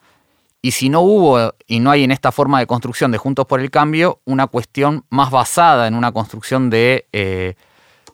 y 0.62 0.71
si 0.71 0.89
no 0.89 1.02
hubo 1.02 1.54
y 1.67 1.80
no 1.80 1.91
hay 1.91 2.04
en 2.04 2.12
esta 2.12 2.32
forma 2.32 2.60
de 2.60 2.67
construcción 2.67 3.12
de 3.12 3.17
Juntos 3.17 3.45
por 3.45 3.60
el 3.60 3.69
Cambio, 3.69 4.21
una 4.26 4.47
cuestión 4.47 5.06
más 5.10 5.30
basada 5.30 5.88
en 5.88 5.93
una 5.93 6.12
construcción 6.12 6.69
de 6.69 7.08
eh, 7.12 7.56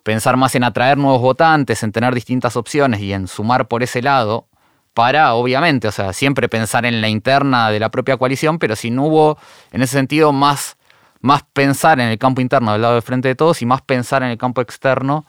pensar 0.04 0.36
más 0.38 0.54
en 0.56 0.64
atraer 0.64 0.98
nuevos 0.98 1.22
votantes, 1.22 1.84
en 1.84 1.92
tener 1.92 2.14
distintas 2.14 2.58
opciones 2.58 3.00
y 3.00 3.14
en 3.14 3.28
sumar 3.28 3.68
por 3.68 3.82
ese 3.82 4.02
lado, 4.02 4.48
para, 4.94 5.34
obviamente, 5.34 5.88
o 5.88 5.92
sea, 5.92 6.14
siempre 6.14 6.50
pensar 6.50 6.86
en 6.86 7.02
la 7.02 7.10
interna 7.10 7.70
de 7.72 7.80
la 7.80 7.90
propia 7.90 8.18
coalición, 8.18 8.60
pero 8.60 8.76
si 8.76 8.92
no 8.92 9.06
hubo, 9.06 9.38
en 9.72 9.82
ese 9.82 9.94
sentido, 9.94 10.32
más, 10.32 10.78
más 11.22 11.44
pensar 11.54 12.00
en 12.00 12.10
el 12.10 12.18
campo 12.18 12.42
interno 12.42 12.74
del 12.74 12.82
lado 12.82 12.94
del 12.94 13.04
Frente 13.04 13.28
de 13.28 13.36
Todos 13.36 13.62
y 13.62 13.66
más 13.66 13.82
pensar 13.82 14.24
en 14.24 14.30
el 14.30 14.38
campo 14.38 14.62
externo 14.62 15.26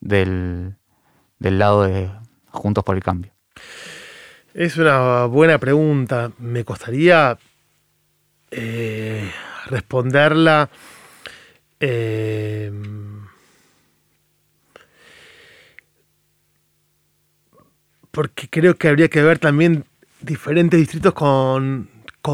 del, 0.00 0.76
lado 1.38 1.84
de 1.84 2.10
Juntos 2.50 2.84
por 2.84 2.96
el 2.96 3.02
Cambio. 3.02 3.32
Es 4.54 4.76
una 4.76 5.24
buena 5.26 5.58
pregunta. 5.58 6.32
Me 6.38 6.64
costaría 6.64 7.38
eh, 8.50 9.30
responderla. 9.66 10.68
Eh, 11.80 12.72
porque 18.10 18.48
creo 18.48 18.76
que 18.76 18.88
habría 18.88 19.08
que 19.08 19.22
ver 19.22 19.38
también 19.38 19.84
diferentes 20.20 20.78
distritos 20.78 21.14
con, 21.14 21.88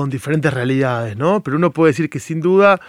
diferentes 0.09 0.53
realidades, 0.53 1.17
¿no? 1.17 1.43
Pero 1.43 1.57
uno 1.57 1.71
puede 1.71 1.93
decir 1.93 2.11
que 2.11 2.19
sin 2.19 2.41
duda 2.41 2.81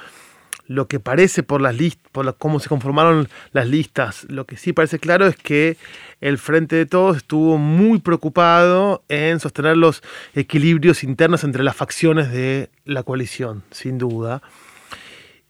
lo 0.67 0.87
que 0.87 0.99
parece 0.99 1.43
por 1.43 1.61
las 1.61 1.75
listas, 1.75 2.09
por 2.11 2.35
cómo 2.37 2.59
se 2.59 2.69
conformaron 2.69 3.29
las 3.51 3.67
listas, 3.67 4.25
lo 4.29 4.45
que 4.45 4.57
sí 4.57 4.73
parece 4.73 4.97
claro 4.97 5.27
es 5.27 5.35
que 5.35 5.77
el 6.21 6.39
Frente 6.39 6.75
de 6.75 6.87
Todos 6.87 7.17
estuvo 7.17 7.59
muy 7.59 7.99
preocupado 7.99 9.03
en 9.07 9.39
sostener 9.39 9.77
los 9.77 10.01
equilibrios 10.33 11.03
internos 11.03 11.43
entre 11.43 11.63
las 11.63 11.75
facciones 11.75 12.31
de 12.31 12.71
la 12.85 13.03
coalición, 13.03 13.61
sin 13.69 13.99
duda, 13.99 14.41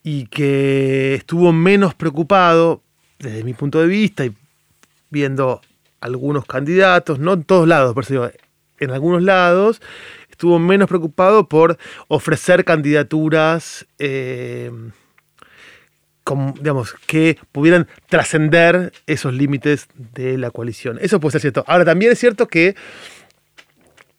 y 0.03 0.25
que 0.25 1.15
estuvo 1.15 1.53
menos 1.53 1.93
preocupado, 1.93 2.81
desde 3.19 3.45
mi 3.45 3.53
punto 3.53 3.79
de 3.79 3.87
vista 3.87 4.25
y 4.25 4.33
viendo 5.09 5.61
algunos 6.05 6.45
candidatos, 6.45 7.19
no 7.19 7.33
en 7.33 7.43
todos 7.43 7.67
lados, 7.67 7.93
por 7.93 8.03
eso 8.03 8.31
en 8.79 8.91
algunos 8.91 9.23
lados, 9.23 9.81
estuvo 10.29 10.59
menos 10.59 10.87
preocupado 10.87 11.47
por 11.47 11.77
ofrecer 12.07 12.65
candidaturas 12.65 13.85
eh, 13.99 14.71
digamos, 16.55 16.95
que 17.05 17.37
pudieran 17.51 17.87
trascender 18.09 18.91
esos 19.05 19.33
límites 19.33 19.87
de 19.95 20.37
la 20.37 20.49
coalición. 20.49 20.97
Eso 20.99 21.19
puede 21.19 21.33
ser 21.33 21.41
cierto. 21.41 21.63
Ahora, 21.67 21.85
también 21.85 22.11
es 22.11 22.19
cierto 22.19 22.47
que 22.47 22.75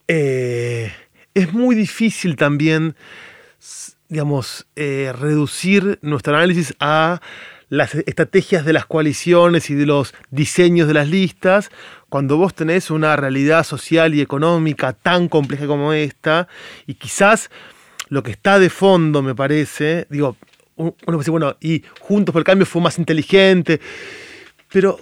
eh, 0.06 0.92
es 1.34 1.52
muy 1.52 1.74
difícil 1.74 2.36
también, 2.36 2.94
digamos, 4.08 4.66
eh, 4.76 5.12
reducir 5.18 5.98
nuestro 6.00 6.36
análisis 6.36 6.74
a 6.78 7.20
las 7.68 7.94
estrategias 7.94 8.64
de 8.64 8.72
las 8.72 8.86
coaliciones 8.86 9.70
y 9.70 9.74
de 9.74 9.86
los 9.86 10.14
diseños 10.30 10.86
de 10.88 10.94
las 10.94 11.08
listas, 11.08 11.70
cuando 12.08 12.36
vos 12.36 12.54
tenés 12.54 12.90
una 12.90 13.16
realidad 13.16 13.64
social 13.64 14.14
y 14.14 14.20
económica 14.20 14.92
tan 14.92 15.28
compleja 15.28 15.66
como 15.66 15.92
esta, 15.92 16.48
y 16.86 16.94
quizás 16.94 17.50
lo 18.08 18.22
que 18.22 18.30
está 18.30 18.58
de 18.58 18.70
fondo, 18.70 19.22
me 19.22 19.34
parece, 19.34 20.06
digo, 20.10 20.36
uno 20.76 20.92
puede 20.92 21.18
decir, 21.18 21.30
bueno, 21.32 21.56
y 21.60 21.82
Juntos 22.00 22.32
por 22.32 22.40
el 22.40 22.44
Cambio 22.44 22.66
fue 22.66 22.82
más 22.82 22.98
inteligente, 22.98 23.80
pero 24.72 25.00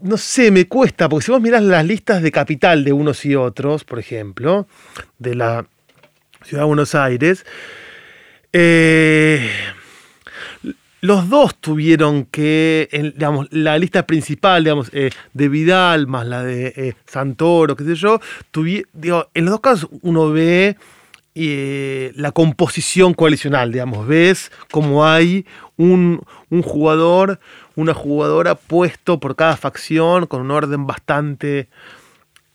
no 0.00 0.16
sé, 0.16 0.50
me 0.50 0.68
cuesta, 0.68 1.08
porque 1.08 1.26
si 1.26 1.32
vos 1.32 1.40
mirás 1.40 1.62
las 1.62 1.84
listas 1.84 2.22
de 2.22 2.30
capital 2.30 2.84
de 2.84 2.92
unos 2.92 3.24
y 3.24 3.34
otros, 3.34 3.84
por 3.84 3.98
ejemplo, 3.98 4.68
de 5.18 5.34
la 5.34 5.66
Ciudad 6.42 6.62
de 6.62 6.66
Buenos 6.66 6.94
Aires, 6.94 7.44
eh, 8.52 9.50
los 11.04 11.28
dos 11.28 11.54
tuvieron 11.56 12.24
que, 12.24 12.88
digamos, 13.14 13.46
la 13.50 13.76
lista 13.76 14.06
principal, 14.06 14.64
digamos, 14.64 14.88
eh, 14.94 15.10
de 15.34 15.48
Vidal 15.50 16.06
más 16.06 16.26
la 16.26 16.42
de 16.42 16.72
eh, 16.74 16.94
Santoro, 17.04 17.76
qué 17.76 17.84
sé 17.84 17.94
yo, 17.94 18.20
digo, 18.94 19.28
en 19.34 19.44
los 19.44 19.52
dos 19.52 19.60
casos 19.60 19.90
uno 20.00 20.30
ve 20.30 20.78
eh, 21.34 22.10
la 22.16 22.32
composición 22.32 23.12
coalicional, 23.12 23.70
digamos, 23.70 24.06
ves 24.06 24.50
cómo 24.70 25.04
hay 25.04 25.44
un, 25.76 26.22
jugador, 26.62 27.38
una 27.76 27.92
jugadora 27.92 28.54
puesto 28.54 29.20
por 29.20 29.36
cada 29.36 29.58
facción 29.58 30.24
con 30.24 30.40
un 30.40 30.52
orden 30.52 30.86
bastante 30.86 31.68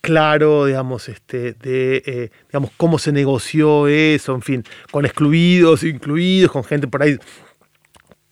claro, 0.02 0.66
digamos, 0.66 1.08
este, 1.08 1.54
de, 1.54 2.32
digamos, 2.48 2.72
cómo 2.78 2.98
se 2.98 3.12
negoció 3.12 3.88
eso, 3.88 4.34
en 4.34 4.42
fin, 4.42 4.64
con 4.90 5.06
excluidos, 5.06 5.84
incluidos, 5.84 6.52
con 6.52 6.64
gente 6.64 6.88
por 6.88 7.04
ahí 7.04 7.20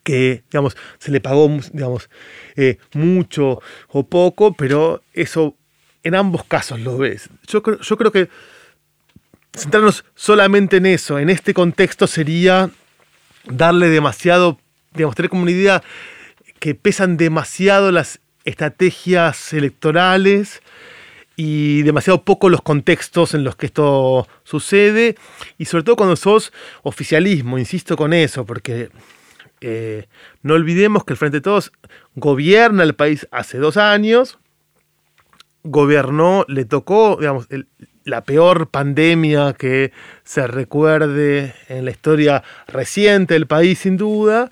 que 0.07 0.45
digamos, 0.49 0.77
se 0.99 1.11
le 1.11 1.19
pagó 1.19 1.49
digamos, 1.73 2.09
eh, 2.55 2.77
mucho 2.93 3.61
o 3.89 4.07
poco, 4.07 4.53
pero 4.53 5.03
eso 5.11 5.57
en 6.01 6.15
ambos 6.15 6.45
casos 6.45 6.79
lo 6.79 6.97
ves. 6.97 7.29
Yo, 7.45 7.61
yo 7.61 7.97
creo 7.97 8.13
que 8.13 8.29
centrarnos 9.53 10.05
solamente 10.15 10.77
en 10.77 10.85
eso, 10.85 11.19
en 11.19 11.29
este 11.29 11.53
contexto, 11.53 12.07
sería 12.07 12.69
darle 13.49 13.89
demasiado, 13.89 14.57
digamos, 14.93 15.13
tener 15.13 15.29
como 15.29 15.41
una 15.41 15.51
idea 15.51 15.83
que 16.59 16.73
pesan 16.73 17.17
demasiado 17.17 17.91
las 17.91 18.21
estrategias 18.45 19.51
electorales 19.51 20.61
y 21.35 21.81
demasiado 21.81 22.23
poco 22.23 22.47
los 22.47 22.61
contextos 22.61 23.33
en 23.33 23.43
los 23.43 23.57
que 23.57 23.65
esto 23.65 24.25
sucede, 24.45 25.17
y 25.57 25.65
sobre 25.65 25.83
todo 25.83 25.97
cuando 25.97 26.15
sos 26.15 26.53
oficialismo, 26.83 27.57
insisto 27.57 27.97
con 27.97 28.13
eso, 28.13 28.45
porque 28.45 28.89
eh, 29.61 30.07
no 30.43 30.53
olvidemos 30.53 31.03
que 31.03 31.13
el 31.13 31.17
Frente 31.17 31.37
de 31.37 31.41
Todos 31.41 31.71
gobierna 32.15 32.83
el 32.83 32.95
país 32.95 33.27
hace 33.31 33.57
dos 33.57 33.77
años, 33.77 34.39
gobernó, 35.63 36.45
le 36.47 36.65
tocó, 36.65 37.17
digamos, 37.19 37.47
la 38.03 38.23
peor 38.23 38.69
pandemia 38.69 39.53
que 39.53 39.91
se 40.23 40.47
recuerde 40.47 41.53
en 41.67 41.85
la 41.85 41.91
historia 41.91 42.43
reciente 42.67 43.33
del 43.33 43.47
país, 43.47 43.79
sin 43.79 43.97
duda, 43.97 44.49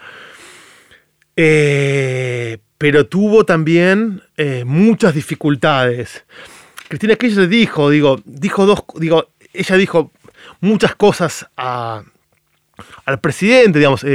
eh, 1.35 2.57
pero 2.77 3.07
tuvo 3.07 3.45
también 3.45 4.23
eh, 4.37 4.63
muchas 4.65 5.13
dificultades. 5.13 6.25
Cristina 6.87 7.15
Kirchner 7.15 7.47
dijo, 7.47 7.89
digo, 7.89 8.19
dijo 8.25 8.65
dos, 8.65 8.83
digo, 8.95 9.29
ella 9.53 9.77
dijo 9.77 10.11
muchas 10.59 10.95
cosas 10.95 11.47
al 11.55 13.19
presidente, 13.21 13.79
digamos, 13.79 14.05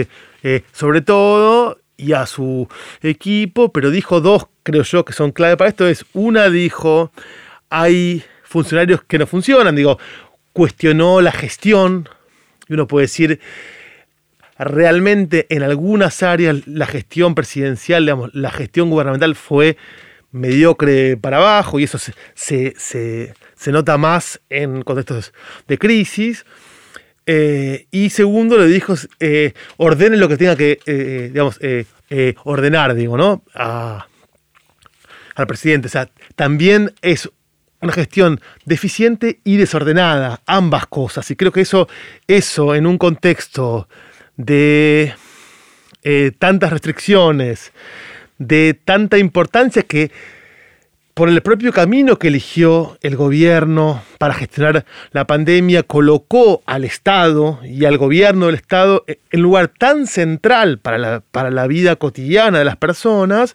eh, 0.42 0.62
sobre 0.72 1.00
todo, 1.00 1.80
y 1.96 2.12
a 2.12 2.26
su 2.26 2.68
equipo, 3.02 3.72
pero 3.72 3.90
dijo 3.90 4.20
dos, 4.20 4.46
creo 4.62 4.82
yo, 4.82 5.04
que 5.04 5.12
son 5.12 5.32
clave 5.32 5.56
para 5.56 5.70
esto. 5.70 5.86
Es 5.86 6.04
una 6.14 6.48
dijo, 6.48 7.12
hay 7.68 8.24
funcionarios 8.42 9.02
que 9.04 9.18
no 9.18 9.26
funcionan, 9.26 9.76
digo, 9.76 9.98
cuestionó 10.52 11.20
la 11.20 11.32
gestión, 11.32 12.08
y 12.68 12.74
uno 12.74 12.86
puede 12.86 13.04
decir, 13.04 13.40
realmente 14.58 15.46
en 15.48 15.62
algunas 15.62 16.22
áreas 16.22 16.66
la 16.66 16.86
gestión 16.86 17.34
presidencial, 17.34 18.04
digamos, 18.04 18.34
la 18.34 18.50
gestión 18.50 18.90
gubernamental 18.90 19.34
fue 19.34 19.76
mediocre 20.32 21.16
para 21.16 21.38
abajo 21.38 21.80
y 21.80 21.84
eso 21.84 21.98
se, 21.98 23.34
nota 23.66 23.98
más 23.98 24.40
en 24.48 24.82
contextos 24.82 25.32
de 25.66 25.78
crisis. 25.78 26.44
Eh, 27.26 27.86
y 27.90 28.10
segundo, 28.10 28.58
le 28.58 28.66
dijo, 28.66 28.94
eh, 29.20 29.52
ordene 29.76 30.16
lo 30.16 30.28
que 30.28 30.36
tenga 30.36 30.56
que, 30.56 30.80
eh, 30.86 31.30
digamos, 31.32 31.60
ordenar, 32.44 32.94
digo, 32.94 33.16
¿no? 33.16 33.44
al 33.54 35.46
presidente. 35.46 35.86
O 35.86 35.90
sea, 35.90 36.10
también 36.34 36.92
es 37.02 37.30
una 37.80 37.92
gestión 37.92 38.40
deficiente 38.64 39.40
y 39.44 39.56
desordenada, 39.56 40.42
ambas 40.46 40.86
cosas. 40.86 41.30
Y 41.30 41.36
creo 41.36 41.52
que 41.52 41.62
eso, 41.62 41.88
eso 42.26 42.74
en 42.74 42.86
un 42.86 42.98
contexto 42.98 43.88
de 44.36 45.14
tantas 46.38 46.70
restricciones, 46.70 47.72
de 48.38 48.74
tanta 48.84 49.18
importancia 49.18 49.82
que 49.82 50.10
por 51.20 51.28
el 51.28 51.42
propio 51.42 51.70
camino 51.70 52.18
que 52.18 52.28
eligió 52.28 52.96
el 53.02 53.14
gobierno 53.14 54.02
para 54.16 54.32
gestionar 54.32 54.86
la 55.10 55.26
pandemia, 55.26 55.82
colocó 55.82 56.62
al 56.64 56.86
Estado 56.86 57.60
y 57.62 57.84
al 57.84 57.98
gobierno 57.98 58.46
del 58.46 58.54
Estado 58.54 59.04
en 59.06 59.42
lugar 59.42 59.68
tan 59.68 60.06
central 60.06 60.78
para 60.78 60.96
la, 60.96 61.20
para 61.20 61.50
la 61.50 61.66
vida 61.66 61.96
cotidiana 61.96 62.60
de 62.60 62.64
las 62.64 62.78
personas 62.78 63.54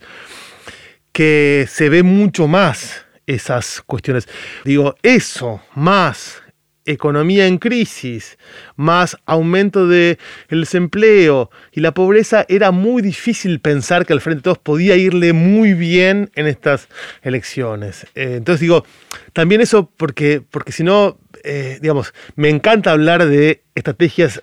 que 1.11 1.65
se 1.67 1.89
ve 1.89 2.03
mucho 2.03 2.47
más 2.47 3.03
esas 3.25 3.81
cuestiones. 3.81 4.29
Digo, 4.63 4.93
eso 5.01 5.59
más 5.73 6.43
economía 6.85 7.47
en 7.47 7.57
crisis, 7.57 8.37
más 8.75 9.17
aumento 9.25 9.87
del 9.87 10.17
desempleo 10.49 11.49
y 11.71 11.81
la 11.81 11.93
pobreza, 11.93 12.45
era 12.47 12.71
muy 12.71 13.01
difícil 13.01 13.59
pensar 13.59 14.05
que 14.05 14.13
al 14.13 14.21
Frente 14.21 14.39
de 14.39 14.43
Todos 14.43 14.59
podía 14.59 14.95
irle 14.95 15.33
muy 15.33 15.73
bien 15.73 16.31
en 16.35 16.47
estas 16.47 16.87
elecciones. 17.21 18.05
Eh, 18.15 18.35
entonces 18.37 18.61
digo, 18.61 18.85
también 19.33 19.61
eso 19.61 19.89
porque, 19.97 20.41
porque 20.49 20.71
si 20.71 20.83
no, 20.83 21.17
eh, 21.43 21.79
digamos, 21.81 22.13
me 22.35 22.49
encanta 22.49 22.91
hablar 22.91 23.25
de 23.25 23.63
estrategias 23.75 24.41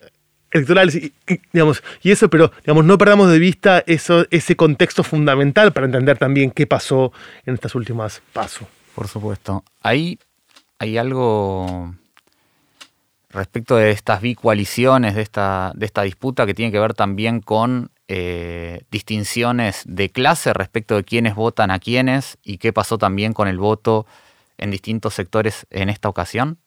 electorales 0.50 0.94
y, 0.96 1.12
digamos, 1.52 1.82
y 2.02 2.10
eso, 2.10 2.28
pero 2.28 2.52
digamos, 2.60 2.84
no 2.84 2.98
perdamos 2.98 3.30
de 3.30 3.38
vista 3.38 3.82
eso, 3.86 4.26
ese 4.30 4.54
contexto 4.54 5.02
fundamental 5.02 5.72
para 5.72 5.86
entender 5.86 6.18
también 6.18 6.50
qué 6.50 6.66
pasó 6.66 7.12
en 7.46 7.54
estas 7.54 7.74
últimas 7.74 8.22
pasos. 8.32 8.68
Por 8.94 9.08
supuesto. 9.08 9.64
Ahí 9.80 10.18
hay 10.78 10.98
algo 10.98 11.94
respecto 13.32 13.76
de 13.76 13.90
estas 13.90 14.20
bicoaliciones, 14.20 15.14
de 15.14 15.22
esta, 15.22 15.72
de 15.74 15.86
esta 15.86 16.02
disputa 16.02 16.46
que 16.46 16.54
tiene 16.54 16.70
que 16.70 16.78
ver 16.78 16.94
también 16.94 17.40
con 17.40 17.90
eh, 18.08 18.82
distinciones 18.90 19.82
de 19.86 20.10
clase 20.10 20.52
respecto 20.52 20.96
de 20.96 21.04
quiénes 21.04 21.34
votan 21.34 21.70
a 21.70 21.78
quiénes 21.78 22.38
y 22.42 22.58
qué 22.58 22.72
pasó 22.72 22.98
también 22.98 23.32
con 23.32 23.48
el 23.48 23.58
voto 23.58 24.06
en 24.58 24.70
distintos 24.70 25.14
sectores 25.14 25.66
en 25.70 25.88
esta 25.88 26.08
ocasión? 26.08 26.58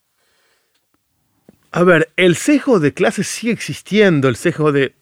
A 1.72 1.84
ver, 1.84 2.12
el 2.16 2.36
sesgo 2.36 2.80
de 2.80 2.94
clase 2.94 3.24
sigue 3.24 3.54
existiendo, 3.54 4.28
el 4.28 4.36
sesgo 4.36 4.72
de, 4.72 4.96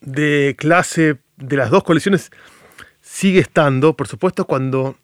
de 0.00 0.54
clase 0.58 1.18
de 1.36 1.56
las 1.56 1.70
dos 1.70 1.82
coaliciones 1.82 2.30
sigue 3.00 3.40
estando, 3.40 3.96
por 3.96 4.06
supuesto, 4.06 4.44
cuando 4.44 4.96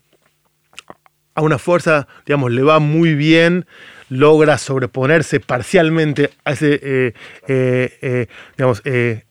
a 1.34 1.42
una 1.42 1.58
fuerza, 1.58 2.06
digamos, 2.24 2.50
le 2.52 2.62
va 2.62 2.78
muy 2.78 3.14
bien 3.14 3.66
logra 4.08 4.58
sobreponerse 4.58 5.40
parcialmente 5.40 6.30
a 6.44 6.52
ese 6.52 6.80
eh, 6.82 7.14
eh, 7.48 8.26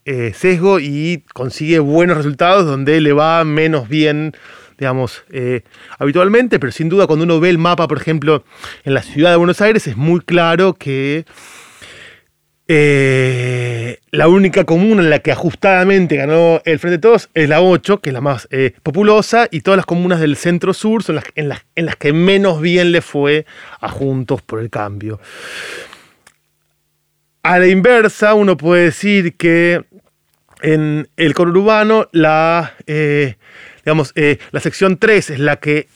eh, 0.05 0.33
sesgo 0.35 0.79
y 0.79 1.23
consigue 1.33 1.79
buenos 1.79 2.17
resultados 2.17 2.65
donde 2.65 2.99
le 3.01 3.13
va 3.13 3.43
menos 3.43 3.87
bien 3.87 4.33
digamos, 4.77 5.23
habitualmente, 5.99 6.59
pero 6.59 6.69
sin 6.73 6.89
duda 6.89 7.07
cuando 7.07 7.23
uno 7.23 7.39
ve 7.39 7.49
el 7.49 7.57
mapa, 7.57 7.87
por 7.87 7.97
ejemplo, 7.97 8.43
en 8.83 8.93
la 8.93 9.03
ciudad 9.03 9.29
de 9.29 9.37
Buenos 9.37 9.61
Aires, 9.61 9.87
es 9.87 9.95
muy 9.95 10.19
claro 10.19 10.73
que 10.73 11.23
eh, 12.67 13.99
la 14.09 14.27
única 14.27 14.63
comuna 14.63 15.03
en 15.03 15.11
la 15.11 15.19
que 15.19 15.31
ajustadamente 15.31 16.15
ganó 16.15 16.61
el 16.65 16.79
Frente 16.79 16.97
de 16.97 17.01
Todos 17.01 17.29
es 17.35 17.47
la 17.47 17.61
8, 17.61 17.99
que 17.99 18.09
es 18.09 18.13
la 18.13 18.21
más 18.21 18.47
eh, 18.49 18.73
populosa, 18.81 19.47
y 19.51 19.61
todas 19.61 19.77
las 19.77 19.85
comunas 19.85 20.19
del 20.19 20.35
centro 20.35 20.73
sur 20.73 21.03
son 21.03 21.15
las, 21.15 21.25
en, 21.35 21.49
las, 21.49 21.65
en 21.75 21.85
las 21.85 21.95
que 21.95 22.11
menos 22.11 22.61
bien 22.61 22.91
le 22.91 23.01
fue 23.01 23.45
a 23.79 23.89
Juntos 23.89 24.41
por 24.41 24.59
el 24.59 24.71
Cambio. 24.71 25.19
A 27.43 27.59
la 27.59 27.67
inversa, 27.67 28.33
uno 28.33 28.57
puede 28.57 28.85
decir 28.85 29.35
que 29.37 29.85
en 30.63 31.07
el 31.17 31.35
conurbano 31.35 32.09
la, 32.11 32.73
eh, 32.87 33.35
digamos, 33.83 34.11
la 34.49 34.59
sección 34.59 34.97
3 34.97 35.29
es 35.29 35.39
la, 35.39 35.57
que, 35.57 35.87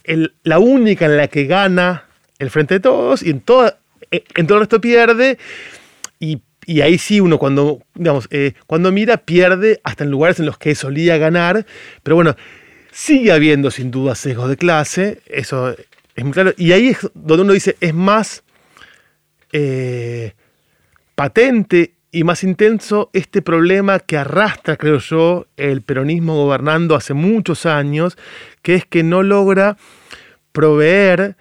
la 0.43 0.59
única 0.59 1.05
en 1.05 1.17
la 1.17 1.27
que 1.27 1.45
gana 1.45 2.05
el 2.37 2.51
Frente 2.51 2.75
de 2.75 2.79
Todos 2.79 3.23
y 3.23 3.31
en, 3.31 3.41
toda, 3.41 3.79
en 4.11 4.45
todo 4.45 4.59
el 4.59 4.61
resto 4.61 4.79
pierde. 4.79 5.39
Y 6.19 6.41
y 6.69 6.81
ahí 6.81 6.99
sí 6.99 7.19
uno 7.19 7.39
cuando, 7.39 7.81
digamos, 7.95 8.27
eh, 8.29 8.53
cuando 8.67 8.91
mira 8.91 9.17
pierde 9.17 9.81
hasta 9.83 10.03
en 10.03 10.11
lugares 10.11 10.39
en 10.39 10.45
los 10.45 10.59
que 10.59 10.75
solía 10.75 11.17
ganar, 11.17 11.65
pero 12.03 12.15
bueno, 12.15 12.35
sigue 12.91 13.31
habiendo 13.31 13.71
sin 13.71 13.89
duda 13.89 14.13
sesgos 14.13 14.49
de 14.49 14.55
clase, 14.55 15.19
eso 15.25 15.75
es 16.15 16.23
muy 16.23 16.31
claro, 16.31 16.53
y 16.57 16.71
ahí 16.73 16.89
es 16.89 16.99
donde 17.15 17.41
uno 17.41 17.53
dice, 17.53 17.75
es 17.81 17.95
más 17.95 18.43
eh, 19.51 20.33
patente 21.15 21.95
y 22.11 22.23
más 22.23 22.43
intenso 22.43 23.09
este 23.13 23.41
problema 23.41 23.97
que 23.97 24.17
arrastra, 24.17 24.77
creo 24.77 24.99
yo, 24.99 25.47
el 25.57 25.81
peronismo 25.81 26.35
gobernando 26.35 26.93
hace 26.93 27.15
muchos 27.15 27.65
años, 27.65 28.15
que 28.61 28.75
es 28.75 28.85
que 28.85 29.01
no 29.01 29.23
logra 29.23 29.75
proveer 30.51 31.35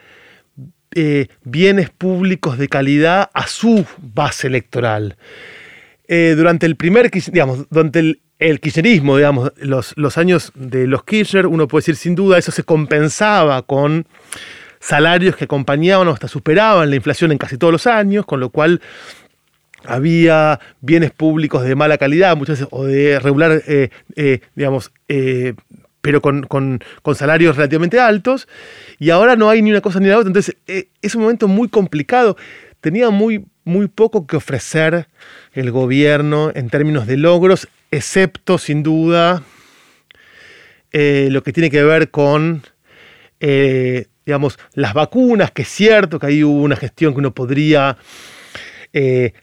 eh, 0.94 1.28
bienes 1.44 1.90
públicos 1.90 2.58
de 2.58 2.68
calidad 2.68 3.30
a 3.34 3.46
su 3.46 3.84
base 3.98 4.46
electoral. 4.46 5.16
Eh, 6.06 6.34
durante 6.36 6.66
el 6.66 6.76
primer, 6.76 7.10
digamos, 7.10 7.68
durante 7.70 7.98
el, 8.38 8.60
kirchnerismo, 8.60 9.16
digamos, 9.16 9.52
los, 9.56 9.92
los 9.96 10.16
años 10.16 10.52
de 10.54 10.86
los 10.86 11.04
Kirchner, 11.04 11.46
uno 11.46 11.68
puede 11.68 11.82
decir 11.82 11.96
sin 11.96 12.14
duda, 12.14 12.38
eso 12.38 12.52
se 12.52 12.62
compensaba 12.62 13.62
con 13.62 14.06
salarios 14.80 15.36
que 15.36 15.44
acompañaban 15.44 16.08
o 16.08 16.12
hasta 16.12 16.28
superaban 16.28 16.88
la 16.88 16.96
inflación 16.96 17.32
en 17.32 17.38
casi 17.38 17.58
todos 17.58 17.72
los 17.72 17.86
años, 17.86 18.24
con 18.24 18.40
lo 18.40 18.50
cual 18.50 18.80
había 19.84 20.60
bienes 20.80 21.10
públicos 21.10 21.64
de 21.64 21.74
mala 21.74 21.98
calidad, 21.98 22.36
muchas 22.36 22.60
veces, 22.60 22.68
o 22.70 22.84
de 22.84 23.18
regular, 23.18 23.62
eh, 23.66 24.40
digamos, 24.54 24.92
pero 26.08 26.22
con, 26.22 26.80
salarios 27.14 27.56
relativamente 27.56 28.00
altos, 28.00 28.48
y 28.98 29.10
ahora 29.10 29.36
no 29.36 29.50
hay 29.50 29.60
ni 29.60 29.70
una 29.70 29.82
cosa 29.82 30.00
ni 30.00 30.06
la 30.06 30.16
otra. 30.16 30.28
Entonces 30.28 30.56
eh, 30.66 30.88
es 31.02 31.14
un 31.14 31.20
momento 31.20 31.48
muy 31.48 31.68
complicado. 31.68 32.38
Tenía 32.80 33.10
muy, 33.10 33.44
muy 33.64 33.88
poco 33.88 34.26
que 34.26 34.38
ofrecer 34.38 35.06
el 35.52 35.70
gobierno 35.70 36.50
en 36.54 36.70
términos 36.70 37.06
de 37.06 37.18
logros, 37.18 37.68
excepto, 37.90 38.56
sin 38.56 38.82
duda, 38.82 39.42
eh, 40.92 41.28
lo 41.30 41.42
que 41.42 41.52
tiene 41.52 41.68
que 41.68 41.82
ver 41.84 42.10
con, 42.10 42.62
eh, 43.40 44.06
digamos, 44.24 44.58
las 44.72 44.94
vacunas, 44.94 45.50
que 45.50 45.60
es 45.60 45.68
cierto 45.68 46.18
que 46.18 46.28
ahí 46.28 46.42
hubo 46.42 46.62
una 46.62 46.76
gestión 46.76 47.12
que 47.12 47.18
uno 47.18 47.34
podría 47.34 47.98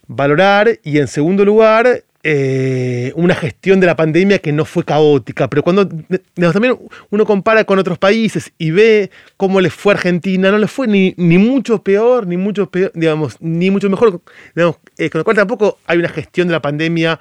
valorar 0.07 0.79
y 0.83 0.97
en 0.97 1.07
segundo 1.07 1.45
lugar, 1.45 2.03
eh, 2.27 3.13
una 3.15 3.35
gestión 3.35 3.79
de 3.79 3.85
la 3.85 3.95
pandemia 3.95 4.39
que 4.39 4.51
no 4.51 4.65
fue 4.65 4.83
caótica, 4.83 5.47
pero 5.47 5.61
cuando 5.61 5.87
también 6.33 6.75
uno 7.11 7.23
compara 7.23 7.65
con 7.65 7.77
otros 7.77 7.99
países 7.99 8.51
y 8.57 8.71
ve 8.71 9.11
cómo 9.37 9.61
le 9.61 9.69
fue 9.69 9.93
a 9.93 9.97
Argentina, 9.97 10.49
no 10.49 10.57
le 10.57 10.65
fue 10.65 10.87
ni, 10.87 11.13
ni 11.17 11.37
mucho 11.37 11.83
peor, 11.83 12.25
ni 12.25 12.35
mucho 12.35 12.67
peor, 12.71 12.91
digamos, 12.95 13.37
ni 13.41 13.69
mucho 13.69 13.91
mejor, 13.91 14.21
digamos, 14.55 14.77
eh, 14.97 15.11
con 15.11 15.19
lo 15.19 15.23
cual 15.23 15.35
tampoco 15.35 15.77
hay 15.85 15.99
una 15.99 16.09
gestión 16.09 16.47
de 16.47 16.53
la 16.53 16.63
pandemia 16.63 17.19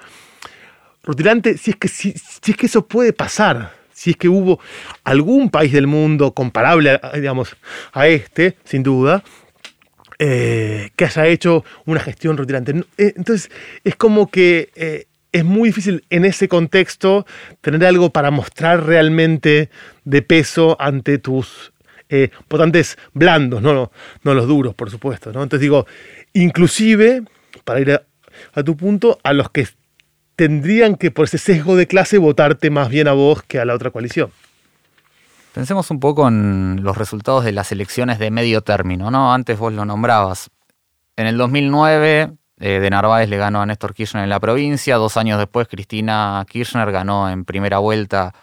rutilante, 1.03 1.55
si 1.59 1.69
es 1.69 1.77
que, 1.77 1.87
si, 1.87 2.09
es 2.09 2.57
que 2.57 2.65
eso 2.65 2.87
puede 2.87 3.13
pasar, 3.13 3.73
si 3.93 4.09
es 4.09 4.17
que 4.17 4.27
hubo 4.27 4.59
algún 5.03 5.51
país 5.51 5.71
del 5.71 5.85
mundo 5.85 6.31
comparable, 6.31 6.99
digamos, 7.13 7.55
a 7.93 8.07
este, 8.07 8.57
sin 8.63 8.81
duda, 8.81 9.23
eh, 10.19 10.91
que 10.95 11.05
haya 11.05 11.27
hecho 11.27 11.65
una 11.85 11.99
gestión 11.99 12.37
rutilante. 12.37 12.71
Eh, 12.97 13.13
entonces, 13.17 13.51
es 13.83 13.95
como 13.95 14.29
que 14.29 14.69
eh, 14.75 15.05
es 15.31 15.43
muy 15.43 15.69
difícil 15.69 16.05
en 16.09 16.25
ese 16.25 16.47
contexto 16.47 17.25
tener 17.61 17.85
algo 17.85 18.11
para 18.11 18.31
mostrar 18.31 18.85
realmente 18.85 19.69
de 20.03 20.21
peso 20.21 20.77
ante 20.79 21.17
tus 21.17 21.71
votantes 22.47 22.97
blandos, 23.13 23.61
no, 23.61 23.91
no, 24.23 24.33
los 24.33 24.47
duros, 24.47 24.73
por 24.73 24.89
supuesto. 24.89 25.33
¿no? 25.33 25.43
Entonces 25.43 25.61
digo, 25.61 25.85
inclusive, 26.31 27.23
para 27.65 27.81
ir 27.81 27.99
a 28.53 28.63
tu 28.63 28.77
punto, 28.77 29.19
a 29.23 29.33
los 29.33 29.49
que 29.49 29.67
tendrían 30.37 30.95
que 30.95 31.11
por 31.11 31.25
ese 31.25 31.37
sesgo 31.37 31.75
de 31.75 31.87
clase 31.87 32.17
votarte 32.17 32.69
más 32.69 32.89
bien 32.89 33.09
a 33.09 33.13
vos 33.13 33.43
que 33.43 33.59
a 33.59 33.65
la 33.65 33.73
otra 33.73 33.91
coalición. 33.91 34.31
Pensemos 35.55 35.89
un 35.89 36.01
poco 36.01 36.27
en 36.27 36.83
los 36.83 36.97
resultados 36.97 37.45
de 37.45 37.53
las 37.53 37.71
elecciones 37.71 38.19
de 38.19 38.29
medio 38.29 38.59
término, 38.59 39.09
¿no? 39.09 39.33
Antes 39.33 39.57
vos 39.57 39.71
lo 39.71 39.85
nombrabas. 39.85 40.49
En 41.15 41.27
el 41.27 41.37
2009, 41.37 42.33
eh, 42.59 42.79
de 42.81 42.89
Narváez 42.89 43.29
le 43.29 43.37
ganó 43.37 43.61
a 43.61 43.65
Néstor 43.65 43.93
Kirchner 43.93 44.25
en 44.25 44.29
la 44.29 44.41
provincia. 44.41 44.97
Dos 44.97 45.15
años 45.15 45.39
después, 45.39 45.69
Cristina 45.69 46.45
Kirchner 46.49 46.91
ganó 46.91 47.29
en 47.29 47.45
primera 47.45 47.77
vuelta 47.77 48.33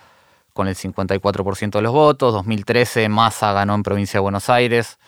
con 0.55 0.69
el 0.69 0.75
54% 0.75 1.73
de 1.73 1.83
los 1.83 1.93
votos. 1.93 2.33
2013, 2.33 3.11
Massa 3.11 3.53
ganó 3.53 3.75
en 3.75 3.83
provincia 3.83 4.17
de 4.17 4.23
Buenos 4.23 4.49
Aires. 4.49 4.99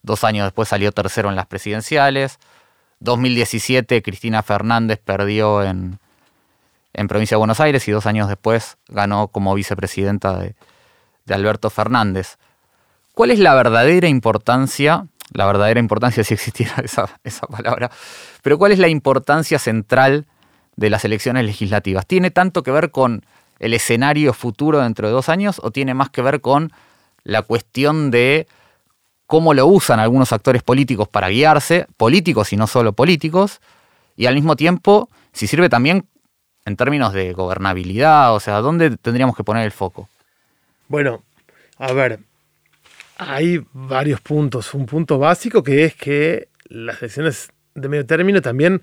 Dos 0.00 0.24
años 0.24 0.46
después 0.46 0.66
salió 0.66 0.92
tercero 0.92 1.28
en 1.28 1.36
las 1.36 1.44
presidenciales. 1.44 2.38
2017, 3.00 4.00
Cristina 4.00 4.42
Fernández 4.42 4.98
perdió 5.04 5.62
en, 5.62 5.98
en 6.94 7.06
provincia 7.06 7.34
de 7.34 7.40
Buenos 7.40 7.60
Aires 7.60 7.86
y 7.86 7.92
dos 7.92 8.06
años 8.06 8.28
después 8.28 8.78
ganó 8.88 9.28
como 9.28 9.54
vicepresidenta 9.54 10.38
de, 10.38 10.54
de 11.26 11.34
Alberto 11.34 11.70
Fernández. 11.70 12.38
¿Cuál 13.14 13.30
es 13.30 13.38
la 13.38 13.54
verdadera 13.54 14.08
importancia, 14.08 15.06
la 15.32 15.46
verdadera 15.46 15.80
importancia 15.80 16.24
si 16.24 16.34
existiera 16.34 16.74
esa, 17.24 17.46
palabra, 17.46 17.90
pero 18.42 18.58
cuál 18.58 18.72
es 18.72 18.78
la 18.78 18.88
importancia 18.88 19.58
central 19.58 20.26
de 20.76 20.90
las 20.90 21.04
elecciones 21.04 21.44
legislativas? 21.44 22.06
¿Tiene 22.06 22.30
tanto 22.30 22.62
que 22.62 22.70
ver 22.70 22.90
con 22.90 23.24
el 23.58 23.74
escenario 23.74 24.32
futuro 24.32 24.80
dentro 24.80 25.06
de 25.06 25.12
dos 25.12 25.28
años 25.28 25.60
o 25.62 25.70
tiene 25.70 25.94
más 25.94 26.10
que 26.10 26.22
ver 26.22 26.40
con 26.40 26.72
la 27.24 27.42
cuestión 27.42 28.10
de 28.10 28.46
cómo 29.26 29.54
lo 29.54 29.66
usan 29.66 30.00
algunos 30.00 30.32
actores 30.32 30.62
políticos 30.62 31.08
para 31.08 31.28
guiarse, 31.28 31.86
políticos 31.96 32.52
y 32.52 32.56
no 32.56 32.66
solo 32.66 32.94
políticos, 32.94 33.60
y 34.16 34.26
al 34.26 34.34
mismo 34.34 34.56
tiempo 34.56 35.08
si 35.32 35.46
sirve 35.46 35.68
también 35.68 36.06
en 36.64 36.76
términos 36.76 37.12
de 37.12 37.32
gobernabilidad, 37.32 38.34
o 38.34 38.40
sea, 38.40 38.60
¿dónde 38.60 38.96
tendríamos 38.96 39.36
que 39.36 39.44
poner 39.44 39.64
el 39.64 39.72
foco? 39.72 40.08
Bueno, 40.90 41.22
a 41.78 41.92
ver, 41.92 42.18
hay 43.16 43.64
varios 43.72 44.20
puntos. 44.20 44.74
Un 44.74 44.86
punto 44.86 45.20
básico 45.20 45.62
que 45.62 45.84
es 45.84 45.94
que 45.94 46.48
las 46.64 47.00
elecciones 47.00 47.52
de 47.76 47.88
medio 47.88 48.04
término 48.04 48.42
también, 48.42 48.82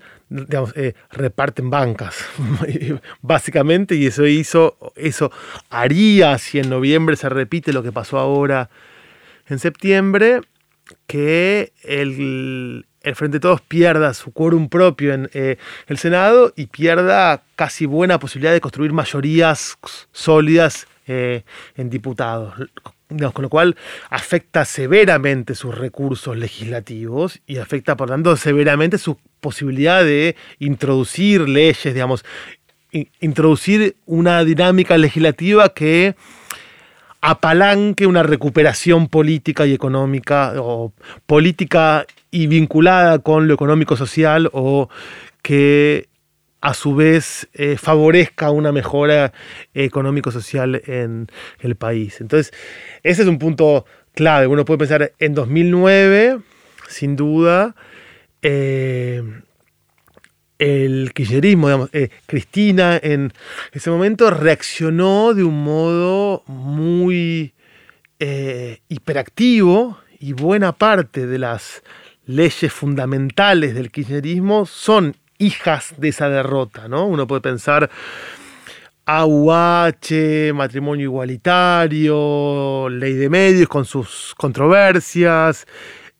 eh, 0.74 0.94
reparten 1.10 1.68
bancas, 1.68 2.24
básicamente, 3.20 3.94
y 3.94 4.06
eso 4.06 4.26
hizo, 4.26 4.78
eso 4.96 5.30
haría, 5.68 6.38
si 6.38 6.58
en 6.58 6.70
noviembre 6.70 7.14
se 7.14 7.28
repite 7.28 7.74
lo 7.74 7.82
que 7.82 7.92
pasó 7.92 8.18
ahora 8.18 8.70
en 9.46 9.58
septiembre, 9.58 10.40
que 11.06 11.74
el, 11.82 12.86
Frente 13.14 13.36
de 13.36 13.40
Todos 13.40 13.60
pierda 13.60 14.14
su 14.14 14.32
quórum 14.32 14.70
propio 14.70 15.12
en 15.12 15.28
eh, 15.34 15.58
el 15.88 15.98
Senado 15.98 16.54
y 16.56 16.68
pierda 16.68 17.42
casi 17.54 17.84
buena 17.84 18.18
posibilidad 18.18 18.54
de 18.54 18.62
construir 18.62 18.94
mayorías 18.94 19.76
sólidas 20.12 20.86
eh, 21.08 21.42
en 21.76 21.90
diputados. 21.90 22.54
con 23.32 23.42
lo 23.42 23.48
cual 23.48 23.74
afecta 24.10 24.64
severamente 24.66 25.54
sus 25.54 25.76
recursos 25.76 26.36
legislativos 26.36 27.40
y 27.46 27.56
afecta, 27.56 27.96
por 27.96 28.10
tanto, 28.10 28.36
severamente 28.36 28.98
su 28.98 29.18
posibilidad 29.40 30.04
de 30.04 30.36
introducir 30.58 31.48
leyes, 31.48 31.94
digamos, 31.94 32.24
introducir 33.20 33.96
una 34.06 34.44
dinámica 34.44 34.98
legislativa 34.98 35.70
que 35.70 36.14
apalanque 37.20 38.06
una 38.06 38.22
recuperación 38.22 39.08
política 39.08 39.66
y 39.66 39.72
económica, 39.72 40.54
o 40.58 40.92
política 41.26 42.06
y 42.30 42.46
vinculada 42.46 43.18
con 43.18 43.48
lo 43.48 43.54
económico-social, 43.54 44.50
o 44.52 44.88
que 45.42 46.08
a 46.60 46.74
su 46.74 46.94
vez 46.94 47.48
eh, 47.52 47.76
favorezca 47.76 48.50
una 48.50 48.72
mejora 48.72 49.32
económico-social 49.74 50.82
en 50.86 51.28
el 51.60 51.76
país. 51.76 52.20
Entonces, 52.20 52.52
ese 53.02 53.22
es 53.22 53.28
un 53.28 53.38
punto 53.38 53.86
clave. 54.14 54.46
Uno 54.46 54.64
puede 54.64 54.78
pensar 54.78 55.12
en 55.18 55.34
2009, 55.34 56.40
sin 56.88 57.16
duda, 57.16 57.76
eh, 58.42 59.22
el 60.58 61.12
kirchnerismo, 61.14 61.68
digamos, 61.68 61.90
eh, 61.92 62.10
Cristina 62.26 62.98
en 63.00 63.32
ese 63.72 63.90
momento 63.90 64.30
reaccionó 64.30 65.34
de 65.34 65.44
un 65.44 65.62
modo 65.62 66.42
muy 66.46 67.54
hiperactivo 68.88 69.96
y 70.18 70.32
buena 70.32 70.72
parte 70.72 71.28
de 71.28 71.38
las 71.38 71.84
leyes 72.26 72.72
fundamentales 72.72 73.76
del 73.76 73.92
kirchnerismo 73.92 74.66
son 74.66 75.14
hijas 75.38 75.94
de 75.96 76.08
esa 76.08 76.28
derrota, 76.28 76.88
¿no? 76.88 77.06
Uno 77.06 77.26
puede 77.26 77.40
pensar 77.40 77.90
AUH, 79.06 80.52
matrimonio 80.54 81.04
igualitario, 81.04 82.88
ley 82.90 83.14
de 83.14 83.30
medios 83.30 83.68
con 83.68 83.84
sus 83.86 84.34
controversias, 84.36 85.66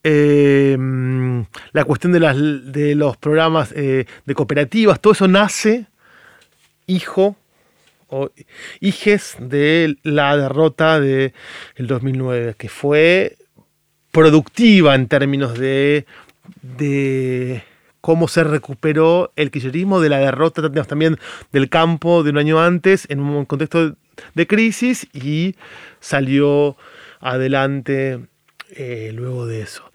em, 0.02 1.44
la 1.72 1.85
cuestión 1.85 2.12
de, 2.12 2.20
de 2.64 2.94
los 2.94 3.16
programas 3.18 3.72
eh, 3.76 4.07
de 4.24 4.35
cooperativas, 4.35 5.00
todo 5.00 5.12
eso 5.12 5.28
nace 5.28 5.87
hijo 6.87 7.37
o 8.09 8.31
hijes 8.81 9.37
de 9.38 9.96
la 10.02 10.37
derrota 10.37 10.98
del 10.98 11.33
2009, 11.76 12.54
que 12.57 12.70
fue 12.70 13.37
productiva 14.11 14.94
en 14.94 15.09
términos 15.09 15.59
de, 15.59 16.07
de 16.62 17.62
cómo 18.00 18.28
se 18.28 18.44
recuperó 18.44 19.32
el 19.37 19.50
kirchnerismo 19.50 20.00
de 20.00 20.08
la 20.08 20.18
derrota 20.18 20.62
también 20.87 21.18
del 21.52 21.68
campo 21.68 22.22
de 22.22 22.30
un 22.30 22.38
año 22.38 22.61
antes 22.61 23.06
en 23.08 23.20
un 23.20 23.44
contexto 23.44 23.96
de 24.34 24.46
crisis 24.46 25.06
y 25.12 25.56
salió 26.00 26.76
adelante 27.20 28.20
eh, 28.70 29.12
luego 29.14 29.46
de 29.46 29.62
eso. 29.62 29.90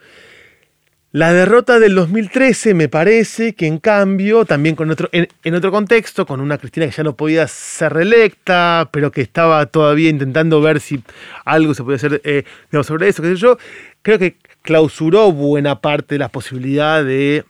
La 1.12 1.32
derrota 1.32 1.78
del 1.78 1.94
2013 1.94 2.74
me 2.74 2.90
parece 2.90 3.54
que 3.54 3.68
en 3.68 3.78
cambio, 3.78 4.46
también 4.46 4.76
con 4.76 4.90
otro, 4.90 5.10
en, 5.12 5.54
otro 5.54 5.72
contexto, 5.72 6.26
con 6.26 6.42
una 6.42 6.58
Cristina 6.58 6.88
que 6.88 6.92
ya 6.92 7.04
no 7.04 7.16
podía 7.16 7.48
ser 7.48 7.94
reelecta, 7.94 8.90
pero 8.92 9.12
que 9.12 9.22
estaba 9.22 9.64
todavía 9.68 10.10
intentando 10.10 10.60
ver 10.60 10.80
si 10.80 11.04
algo 11.46 11.76
se 11.76 11.84
podía 11.84 11.98
hacer 11.98 12.20
eh, 12.24 12.46
sobre 12.82 13.10
eso, 13.10 13.22
qué 13.22 13.30
sé 13.30 13.36
yo, 13.36 13.60
creo 14.02 14.18
que 14.18 14.38
clausuró 14.64 15.32
buena 15.32 15.82
parte 15.82 16.16
de 16.16 16.20
la 16.20 16.30
posibilidad 16.30 17.04
de 17.04 17.46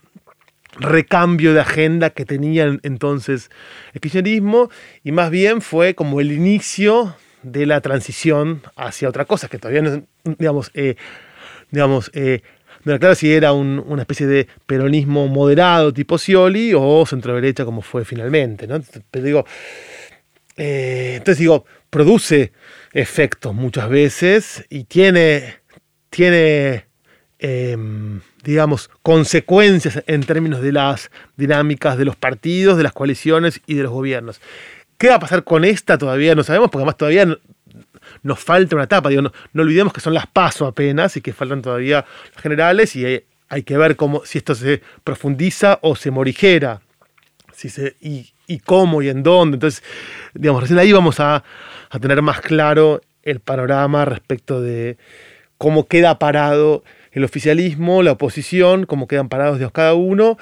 recambio 0.76 1.54
de 1.54 1.62
agenda 1.62 2.10
que 2.10 2.26
tenía 2.26 2.80
entonces 2.84 3.50
el 3.94 4.02
kirchnerismo 4.02 4.70
y 5.04 5.12
más 5.12 5.30
bien 5.30 5.62
fue 5.62 5.94
como 5.94 6.20
el 6.20 6.32
inicio 6.32 7.16
de 7.44 7.66
la 7.66 7.82
transición 7.82 8.62
hacia 8.76 9.10
otra 9.10 9.26
cosa, 9.26 9.50
que 9.50 9.60
todavía 9.60 9.82
no, 9.82 10.04
digamos, 10.24 10.72
eh, 10.74 10.96
digamos 11.72 12.10
eh, 12.14 12.42
no 12.84 12.92
era 12.92 13.00
claro 13.00 13.16
si 13.16 13.32
era 13.32 13.54
una 13.54 14.02
especie 14.02 14.28
de 14.28 14.48
peronismo 14.66 15.28
moderado 15.28 15.94
tipo 15.94 16.18
Scioli 16.18 16.74
o 16.76 17.06
centro 17.06 17.36
derecha 17.36 17.64
como 17.64 17.82
fue 17.82 18.04
finalmente. 18.04 18.68
Pero 19.10 19.26
digo, 19.26 19.46
eh, 20.58 21.14
entonces 21.18 21.40
digo, 21.40 21.66
produce 21.90 22.52
efectos 22.92 23.54
muchas 23.54 23.90
veces 23.90 24.66
y 24.70 24.84
tiene, 24.84 25.56
tiene 26.10 26.88
em, 27.44 28.22
digamos, 28.46 28.90
consecuencias 29.02 30.02
en 30.08 30.24
términos 30.24 30.62
de 30.62 30.72
las 30.72 31.12
dinámicas 31.36 31.98
de 31.98 32.06
los 32.06 32.16
partidos, 32.16 32.78
de 32.78 32.84
las 32.84 32.94
coaliciones 32.94 33.60
y 33.68 33.74
de 33.76 33.84
los 33.84 33.92
gobiernos. 33.92 34.40
¿Qué 34.98 35.10
va 35.10 35.16
a 35.16 35.20
pasar 35.20 35.44
con 35.44 35.66
esta? 35.66 35.98
Todavía 35.98 36.36
no 36.36 36.44
sabemos, 36.44 36.70
porque 36.70 36.84
además 36.84 36.96
todavía 36.96 37.38
nos 38.22 38.40
falta 38.40 38.78
una 38.78 38.86
etapa. 38.86 39.10
Digo, 39.10 39.24
no, 39.24 39.32
olvidemos 39.62 39.92
que 39.92 40.00
son 40.00 40.14
las 40.14 40.26
paso 40.26 40.66
apenas 40.66 41.18
y 41.18 41.22
que 41.22 41.34
faltan 41.34 41.62
todavía 41.62 42.06
las 42.34 42.42
generales 42.42 42.96
y 42.96 43.06
hay, 43.50 43.64
que 43.64 43.78
ver 43.78 43.98
cómo, 43.98 44.24
si 44.24 44.38
esto 44.38 44.56
se 44.56 44.82
profundiza 45.04 45.80
o 45.82 45.98
se 45.98 46.12
morigera, 46.12 46.80
si 47.52 47.68
se, 47.68 47.98
y, 48.00 48.32
cómo 48.64 49.02
y 49.02 49.10
en 49.10 49.22
dónde. 49.22 49.56
Entonces, 49.56 49.84
digamos, 50.34 50.62
recién 50.62 50.80
ahí 50.80 50.94
vamos 50.94 51.20
a, 51.20 51.44
a 51.90 52.00
tener 52.00 52.22
más 52.22 52.40
claro 52.40 53.02
el 53.24 53.42
panorama 53.42 54.06
respecto 54.06 54.62
de 54.62 54.98
cómo 55.58 55.88
queda 55.88 56.20
parado 56.20 56.86
el 57.14 57.24
oficialismo, 57.24 58.04
la 58.04 58.12
oposición, 58.12 58.86
cómo 58.86 59.08
quedan 59.08 59.30
parados 59.30 59.60
Dios 59.60 59.72
cada 59.72 59.94
uno, 59.94 60.38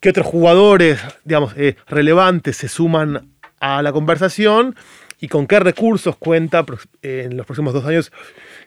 qué 0.00 0.10
otros 0.10 0.26
jugadores, 0.26 1.00
digamos, 1.24 1.54
eh, 1.56 1.76
relevantes 1.86 2.56
se 2.56 2.68
suman 2.68 3.30
a 3.60 3.80
la 3.82 3.92
conversación 3.92 4.74
y 5.20 5.28
con 5.28 5.46
qué 5.46 5.60
recursos 5.60 6.16
cuenta 6.16 6.64
en 7.02 7.36
los 7.36 7.46
próximos 7.46 7.72
dos 7.72 7.84
años 7.84 8.10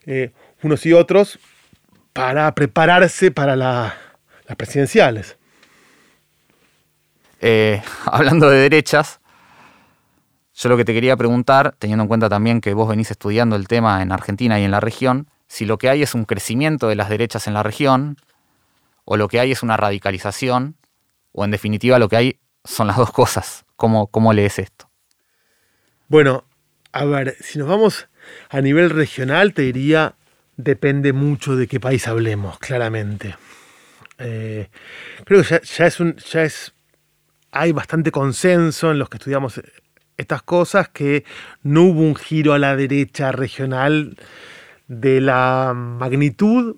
eh, 0.06 0.32
unos 0.62 0.86
y 0.86 0.94
otros 0.94 1.40
para 2.14 2.54
prepararse 2.56 3.32
para 3.32 3.56
las 3.56 3.94
presidenciales. 4.56 5.38
Eh, 7.42 7.82
hablando 8.06 8.50
de 8.50 8.60
derechas, 8.60 9.20
yo 10.56 10.70
lo 10.70 10.78
que 10.78 10.86
te 10.86 10.94
quería 10.94 11.18
preguntar, 11.18 11.76
teniendo 11.78 12.04
en 12.04 12.08
cuenta 12.08 12.30
también 12.30 12.62
que 12.62 12.74
vos 12.74 12.88
venís 12.88 13.12
estudiando 13.12 13.56
el 13.56 13.68
tema 13.68 14.02
en 14.02 14.12
Argentina 14.12 14.60
y 14.60 14.64
en 14.64 14.72
la 14.72 14.80
región, 14.80 15.28
si 15.54 15.68
lo 15.68 15.78
que 15.78 15.88
hay 15.88 16.02
es 16.02 16.16
un 16.16 16.26
crecimiento 16.26 16.88
de 16.88 16.96
las 16.96 17.10
derechas 17.10 17.46
en 17.46 17.54
la 17.54 17.62
región, 17.62 18.18
o 19.06 19.18
lo 19.18 19.28
que 19.28 19.40
hay 19.40 19.52
es 19.52 19.62
una 19.62 19.78
radicalización, 19.78 20.78
o 21.32 21.46
en 21.46 21.52
definitiva 21.52 22.00
lo 22.00 22.10
que 22.10 22.16
hay 22.16 22.40
son 22.64 22.88
las 22.88 22.98
dos 22.98 23.12
cosas. 23.12 23.64
¿Cómo, 23.76 24.08
cómo 24.08 24.34
lees 24.34 24.58
esto? 24.58 24.90
Bueno, 26.08 26.46
a 26.92 27.06
ver, 27.06 27.38
si 27.40 27.60
nos 27.60 27.68
vamos 27.68 28.08
a 28.50 28.62
nivel 28.62 28.90
regional, 28.90 29.54
te 29.54 29.62
diría, 29.62 30.16
depende 30.58 31.14
mucho 31.14 31.56
de 31.56 31.68
qué 31.68 31.80
país 31.80 32.08
hablemos, 32.08 32.58
claramente. 32.58 33.36
Eh, 34.18 34.70
creo 35.24 35.44
que 35.44 35.62
ya, 35.64 35.86
es 35.86 36.00
un, 36.00 36.16
ya 36.16 36.46
es, 36.46 36.74
hay 37.52 37.74
bastante 37.74 38.10
consenso 38.10 38.90
en 38.90 38.98
los 38.98 39.08
que 39.08 39.18
estudiamos 39.18 39.62
estas 40.18 40.42
cosas 40.42 40.90
que 40.90 41.26
no 41.62 41.84
hubo 41.84 42.02
un 42.02 42.16
giro 42.16 42.54
a 42.54 42.60
la 42.60 42.76
derecha 42.76 43.32
regional 43.32 44.18
de 44.88 45.22
la 45.22 45.74
magnitud 45.76 46.76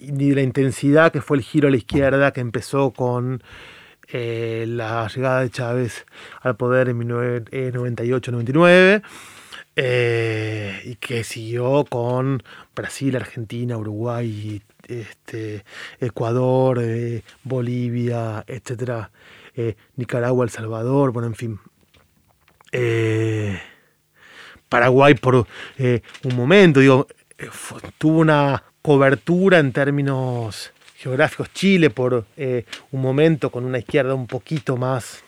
ni 0.00 0.30
de 0.30 0.36
la 0.36 0.42
intensidad 0.42 1.12
que 1.12 1.20
fue 1.20 1.38
el 1.38 1.42
giro 1.42 1.68
a 1.68 1.70
la 1.70 1.76
izquierda 1.76 2.32
que 2.32 2.40
empezó 2.40 2.92
con 2.92 3.42
eh, 4.10 4.64
la 4.66 5.06
llegada 5.08 5.42
de 5.42 5.50
Chávez 5.50 6.06
al 6.40 6.56
poder 6.56 6.88
en 6.88 6.98
1998-99 7.00 9.02
eh, 9.76 10.80
y 10.84 10.94
que 10.96 11.24
siguió 11.24 11.84
con 11.84 12.42
Brasil, 12.74 13.14
Argentina, 13.16 13.76
Uruguay, 13.76 14.62
este, 14.86 15.64
Ecuador, 16.00 16.78
eh, 16.82 17.22
Bolivia, 17.44 18.44
etcétera, 18.46 19.10
Nicaragua, 19.96 20.44
El 20.44 20.50
Salvador, 20.50 21.10
bueno, 21.10 21.26
en 21.26 21.34
fin. 21.34 21.58
Paraguay 24.68 25.14
por 25.14 25.34
un 25.34 26.36
momento, 26.36 26.78
digo, 26.78 27.08
tuvo 27.98 28.20
una 28.20 28.62
cobertura 28.82 29.58
en 29.58 29.72
términos 29.72 30.72
geográficos. 30.96 31.52
Chile 31.52 31.90
por 31.90 32.26
eh, 32.36 32.64
un 32.90 33.00
momento 33.00 33.50
con 33.50 33.64
una 33.64 33.78
izquierda 33.78 34.14
un 34.14 34.26
poquito 34.26 34.76
más 34.76 35.22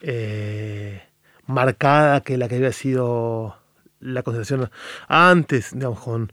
eh, 0.00 1.02
marcada 1.46 2.22
que 2.22 2.38
la 2.38 2.48
que 2.48 2.56
había 2.56 2.72
sido 2.72 3.56
la 4.00 4.22
concepción 4.22 4.70
antes, 5.08 5.72
digamos, 5.72 6.00
con, 6.00 6.32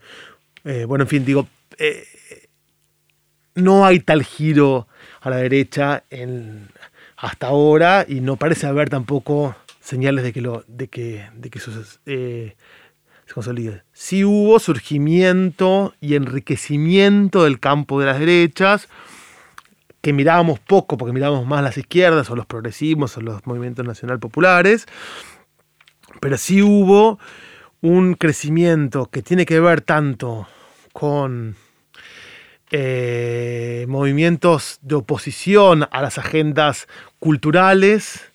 eh, 0.63 0.85
bueno, 0.85 1.03
en 1.03 1.07
fin, 1.07 1.25
digo, 1.25 1.47
no 3.55 3.85
hay 3.85 3.99
tal 3.99 4.23
giro 4.23 4.87
a 5.21 5.29
la 5.29 5.37
derecha 5.37 6.03
hasta 7.17 7.47
ahora 7.47 8.05
y 8.07 8.19
no 8.21 8.35
parece 8.35 8.67
haber 8.67 8.89
tampoco 8.89 9.55
señales 9.79 10.23
de 10.23 10.33
que, 10.33 10.41
lo, 10.41 10.63
de 10.67 10.87
que, 10.87 11.29
de 11.35 11.49
que 11.49 11.59
eso 11.59 11.71
se 13.41 13.83
Sí 13.93 14.25
hubo 14.25 14.59
surgimiento 14.59 15.93
y 16.01 16.15
enriquecimiento 16.15 17.45
del 17.45 17.59
campo 17.59 17.99
de 17.99 18.05
las 18.07 18.19
derechas, 18.19 18.89
que 20.01 20.11
mirábamos 20.11 20.59
poco, 20.59 20.97
porque 20.97 21.13
mirábamos 21.13 21.45
más 21.45 21.63
las 21.63 21.77
izquierdas 21.77 22.29
o 22.29 22.35
los 22.35 22.45
progresismos 22.45 23.15
o 23.17 23.21
los 23.21 23.45
movimientos 23.47 23.85
nacional 23.85 24.19
populares, 24.19 24.85
pero 26.19 26.37
sí 26.37 26.61
hubo 26.61 27.19
un 27.81 28.15
crecimiento 28.15 29.05
que 29.05 29.21
tiene 29.21 29.45
que 29.45 29.59
ver 29.59 29.81
tanto 29.81 30.47
con 30.91 31.55
eh, 32.71 33.85
movimientos 33.87 34.79
de 34.81 34.95
oposición 34.95 35.87
a 35.89 36.01
las 36.01 36.17
agendas 36.17 36.87
culturales 37.19 38.31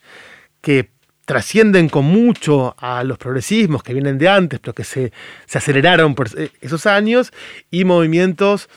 que 0.63 0.91
trascienden 1.27 1.89
con 1.89 2.07
mucho 2.07 2.75
a 2.79 3.05
los 3.05 3.19
progresismos 3.19 3.83
que 3.83 3.93
vienen 3.93 4.17
de 4.17 4.29
antes, 4.29 4.61
pero 4.61 4.73
que 4.73 4.85
se, 4.85 5.13
aceleraron 5.53 6.15
por 6.15 6.29
esos 6.61 6.87
años, 6.87 7.33
y 7.71 7.85
movimientos 7.85 8.71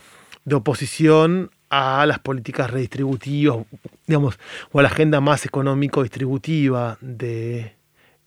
de 0.46 0.56
oposición 0.56 1.52
a 1.70 2.06
las 2.08 2.20
políticas 2.20 2.72
redistributivas, 2.72 3.66
digamos, 4.08 4.40
o 4.72 4.80
a 4.80 4.84
la 4.84 4.90
agenda 4.90 5.22
más 5.22 5.46
económico-distributiva 5.46 6.98
de 7.02 7.76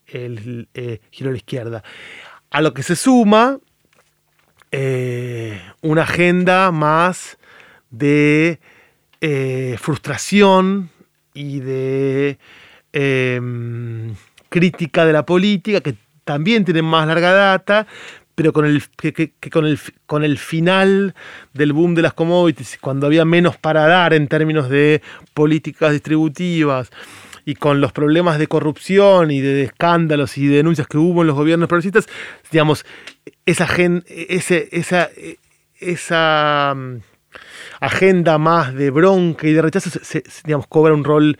el 0.06 0.68
eh, 0.74 1.00
giro 1.10 1.30
a 1.30 1.32
la 1.32 1.38
izquierda. 1.38 1.82
A 2.50 2.60
lo 2.60 2.72
que 2.74 2.84
se 2.84 2.94
suma 2.94 3.58
eh, 4.70 5.60
una 5.80 6.02
agenda 6.02 6.70
más 6.70 7.38
de 7.90 8.60
eh, 9.20 9.76
frustración 9.80 10.90
y 11.34 11.60
de 11.60 12.38
Em, 12.92 14.14
crítica 14.50 15.06
de 15.06 15.14
la 15.14 15.24
política, 15.24 15.80
que 15.80 15.94
también 16.24 16.64
tienen 16.64 16.84
más 16.84 17.06
larga 17.06 17.32
data, 17.32 17.86
pero 18.34 18.52
con 18.52 18.66
el, 18.66 18.82
que, 18.96 19.32
con, 19.50 19.64
el, 19.64 19.78
con 20.04 20.24
el 20.24 20.36
final 20.36 21.14
del 21.54 21.72
boom 21.72 21.94
de 21.94 22.02
las 22.02 22.12
commodities, 22.12 22.78
cuando 22.80 23.06
había 23.06 23.24
menos 23.24 23.56
para 23.56 23.86
dar 23.86 24.12
en 24.12 24.28
términos 24.28 24.68
de 24.68 25.00
políticas 25.32 25.92
distributivas, 25.92 26.90
y 27.44 27.54
con 27.54 27.80
los 27.80 27.92
problemas 27.92 28.38
de 28.38 28.46
corrupción 28.46 29.30
y 29.30 29.40
de 29.40 29.64
escándalos 29.64 30.36
y 30.38 30.46
denuncias 30.46 30.86
que 30.86 30.98
hubo 30.98 31.22
en 31.22 31.28
los 31.28 31.36
gobiernos 31.36 31.68
progresistas, 31.68 32.06
digamos, 32.50 32.84
esa, 33.46 33.66
ese, 34.06 34.68
esa, 34.70 35.08
esa 35.80 36.74
mm, 36.76 36.96
agenda 37.80 38.38
más 38.38 38.74
de 38.74 38.90
bronca 38.90 39.46
y 39.48 39.52
de 39.54 39.62
rechazo, 39.62 39.90
digamos, 40.44 40.66
cobra 40.68 40.94
un 40.94 41.04
rol 41.04 41.38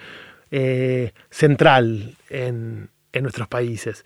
eh, 0.53 1.12
central 1.31 2.15
en, 2.29 2.91
nuestros 3.21 3.49
países. 3.49 4.05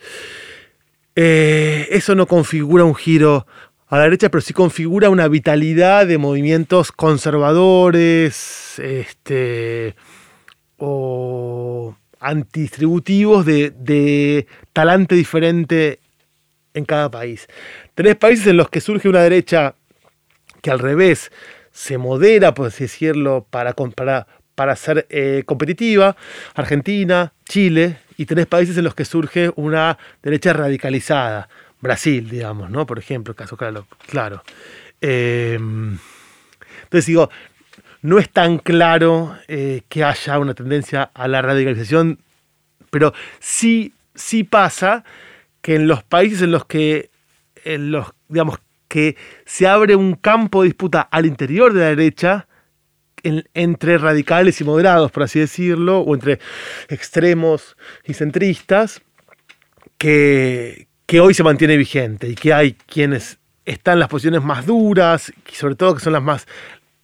Eh, 1.16 1.88
eso 1.90 2.14
no 2.14 2.26
configura 2.26 2.84
un 2.84 2.94
giro 2.94 3.46
a 3.88 3.98
la 3.98 4.04
derecha, 4.04 4.30
pero 4.30 4.40
sí 4.40 4.52
configura 4.52 5.10
una 5.10 5.28
vitalidad 5.28 6.06
de 6.06 6.18
movimientos 6.18 6.92
conservadores 6.92 8.78
este, 8.78 9.96
o 10.76 11.96
antidistributivos 12.20 13.44
de, 13.44 13.70
de 13.70 14.46
talante 14.72 15.16
diferente 15.16 15.98
en 16.74 16.84
cada 16.84 17.10
país. 17.10 17.48
Tenés 17.96 18.14
países 18.16 18.46
en 18.46 18.56
los 18.56 18.70
que 18.70 18.80
surge 18.80 19.08
una 19.08 19.22
derecha 19.22 19.74
que 20.62 20.70
al 20.70 20.78
revés 20.78 21.32
se 21.72 21.98
modera, 21.98 22.54
por 22.54 22.68
así 22.68 22.84
decirlo, 22.84 23.46
para, 23.50 23.74
para, 23.74 24.26
para 24.56 24.74
ser 24.74 25.06
eh, 25.10 25.44
competitiva, 25.46 26.16
Argentina, 26.54 27.32
Chile, 27.48 27.98
y 28.16 28.26
tres 28.26 28.46
países 28.46 28.76
en 28.76 28.84
los 28.84 28.94
que 28.94 29.04
surge 29.04 29.52
una 29.56 29.98
derecha 30.22 30.52
radicalizada, 30.52 31.48
Brasil, 31.80 32.28
digamos, 32.28 32.70
¿no? 32.70 32.86
Por 32.86 32.98
ejemplo, 32.98 33.32
el 33.32 33.36
caso 33.36 33.56
claro. 33.56 33.86
claro. 34.08 34.42
Em, 35.00 35.98
entonces 36.84 37.06
digo, 37.06 37.30
no 38.02 38.18
es 38.18 38.30
tan 38.30 38.58
claro 38.58 39.36
eh, 39.48 39.82
que 39.88 40.02
haya 40.02 40.38
una 40.38 40.54
tendencia 40.54 41.10
a 41.14 41.28
la 41.28 41.42
radicalización, 41.42 42.18
pero 42.90 43.12
sí, 43.38 43.92
sí 44.14 44.44
pasa 44.44 45.04
que 45.60 45.74
en 45.74 45.86
los 45.86 46.02
países 46.02 46.42
en 46.42 46.52
los 46.52 46.64
que, 46.64 47.10
en 47.64 47.90
los, 47.90 48.14
digamos, 48.28 48.58
que 48.88 49.16
se 49.44 49.66
abre 49.66 49.96
un 49.96 50.14
campo 50.14 50.62
de 50.62 50.68
disputa 50.68 51.02
al 51.02 51.26
interior 51.26 51.72
de 51.72 51.80
la 51.80 51.86
derecha, 51.88 52.46
entre 53.22 53.98
radicales 53.98 54.60
y 54.60 54.64
moderados, 54.64 55.10
por 55.10 55.22
así 55.24 55.40
decirlo, 55.40 56.00
o 56.00 56.14
entre 56.14 56.38
extremos 56.88 57.76
y 58.04 58.14
centristas, 58.14 59.02
que, 59.98 60.88
que 61.06 61.20
hoy 61.20 61.34
se 61.34 61.42
mantiene 61.42 61.76
vigente 61.76 62.28
y 62.28 62.34
que 62.34 62.52
hay 62.52 62.72
quienes 62.72 63.38
están 63.64 63.94
en 63.94 64.00
las 64.00 64.08
posiciones 64.08 64.42
más 64.42 64.66
duras 64.66 65.32
y 65.50 65.54
sobre 65.54 65.74
todo 65.74 65.94
que 65.94 66.00
son 66.00 66.12
las 66.12 66.22
más, 66.22 66.46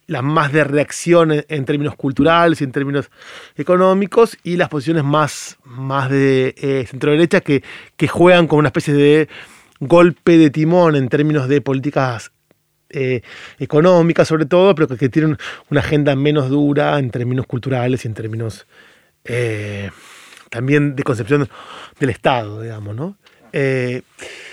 las 0.07 0.23
más 0.23 0.51
de 0.51 0.63
reacción 0.63 1.31
en, 1.47 1.65
términos 1.65 1.95
culturales 1.95 2.61
y 2.61 2.63
en 2.63 2.71
términos 2.71 3.09
económicos, 3.55 4.37
y 4.43 4.57
las 4.57 4.69
posiciones 4.69 5.03
más, 5.03 5.57
más 5.63 6.09
de 6.09 6.55
eh, 6.57 6.85
centro 6.89 7.11
derecha 7.11 7.41
que, 7.41 7.63
que 7.97 8.07
juegan 8.07 8.47
como 8.47 8.59
una 8.59 8.69
especie 8.69 8.93
de 8.93 9.29
golpe 9.79 10.37
de 10.37 10.49
timón 10.49 10.95
en 10.95 11.09
términos 11.09 11.47
de 11.47 11.61
políticas 11.61 12.32
eh, 12.93 13.21
económica 13.59 14.23
sobre 14.23 14.45
todo, 14.45 14.75
pero 14.75 14.87
que, 14.87 15.09
tienen 15.09 15.37
una 15.69 15.81
agenda 15.81 16.15
menos 16.15 16.49
dura 16.49 16.99
en 16.99 17.09
términos 17.09 17.47
culturales 17.47 18.05
y 18.05 18.07
en 18.07 18.13
términos 18.13 18.67
eh, 19.25 19.89
también 20.49 20.95
de 20.95 21.03
concepción 21.03 21.49
del 21.99 22.09
Estado, 22.11 22.61
digamos, 22.61 22.95
¿no? 22.95 23.17
Eh, 23.51 24.03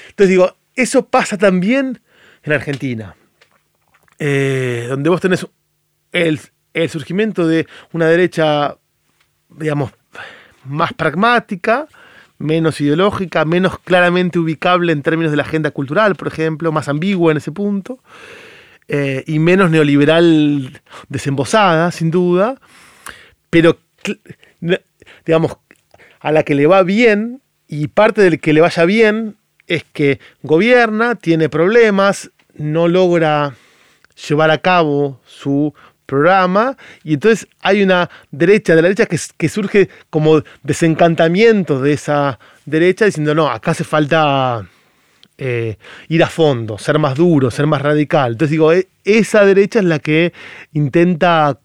entonces 0.09 0.30
digo, 0.30 0.57
eso 0.74 1.07
pasa 1.07 1.36
también 1.36 2.01
en 2.43 2.53
Argentina, 2.53 3.14
donde 4.18 5.11
vos 5.11 5.20
tenés 5.20 5.47
el, 6.12 6.41
el 6.72 6.88
surgimiento 6.88 7.47
de 7.47 7.66
una 7.93 8.07
derecha, 8.07 8.76
digamos, 9.51 9.93
más 10.64 10.93
pragmática, 10.95 11.86
menos 12.41 12.80
ideológica, 12.80 13.45
menos 13.45 13.78
claramente 13.78 14.38
ubicable 14.38 14.93
en 14.93 15.03
términos 15.03 15.30
de 15.30 15.36
la 15.36 15.43
agenda 15.43 15.70
cultural, 15.70 16.16
por 16.16 16.26
ejemplo, 16.26 16.72
más 16.72 16.88
ambigua 16.88 17.30
en 17.30 17.36
ese 17.36 17.53
punto, 17.53 18.01
eh, 18.88 19.22
y 19.26 19.38
menos 19.38 19.70
neoliberal 19.70 20.80
desembosada, 21.09 21.91
sin 21.93 22.11
duda, 22.11 22.59
pero, 23.51 23.78
digamos, 25.26 25.59
a 26.18 26.32
la 26.32 26.43
que 26.43 26.55
le 26.55 26.66
va 26.66 26.82
bien, 26.82 27.43
y 27.68 27.88
parte 27.88 28.22
del 28.22 28.41
que 28.41 28.55
le 28.55 28.62
vaya 28.62 28.86
bien 28.86 29.36
es 29.66 29.84
que 29.84 30.18
gobierna, 30.43 31.16
tiene 31.16 31.51
problemas, 31.51 32.30
no 32.55 32.88
logra 32.88 33.55
llevar 34.28 34.51
a 34.51 34.59
cabo 34.59 35.20
su 35.26 35.74
programa, 36.11 36.77
y 37.05 37.15
entonces 37.15 37.47
hay 37.63 37.85
una 37.85 38.11
derecha 38.33 38.75
de 38.75 38.83
la 38.83 38.89
derecha 38.89 39.07
que, 39.07 39.49
surge 39.49 39.89
como 40.11 40.43
desencantamiento 40.65 41.81
de 41.81 41.93
esa 41.93 42.41
derecha, 42.67 43.05
diciendo, 43.05 43.33
no, 43.33 43.49
acá 43.49 43.71
hace 43.71 43.85
falta 43.85 44.67
eh, 45.39 45.77
ir 46.09 46.25
a 46.25 46.27
fondo, 46.27 46.79
ser 46.79 46.99
más 46.99 47.15
duro, 47.15 47.53
ser 47.53 47.69
más 47.69 47.81
radical. 47.81 48.33
Entonces 48.33 48.51
digo, 48.51 48.73
e, 48.73 48.89
esa 49.05 49.45
derecha 49.45 49.79
es 49.79 49.85
la 49.85 50.01
que 50.01 50.33
intenta, 50.73 51.61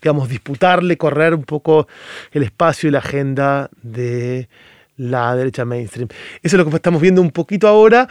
digamos, 0.00 0.28
disputarle, 0.28 0.96
correr 0.96 1.34
un 1.34 1.42
poco 1.42 1.88
el 2.30 2.44
espacio 2.44 2.88
y 2.88 2.92
la 2.92 3.00
agenda 3.00 3.70
de 3.82 4.48
la 4.96 5.34
derecha 5.34 5.64
mainstream. 5.64 6.08
Eso 6.42 6.56
es 6.56 6.64
lo 6.64 6.70
que 6.70 6.76
estamos 6.76 7.02
viendo 7.02 7.20
un 7.20 7.32
poquito 7.32 7.66
ahora 7.66 8.08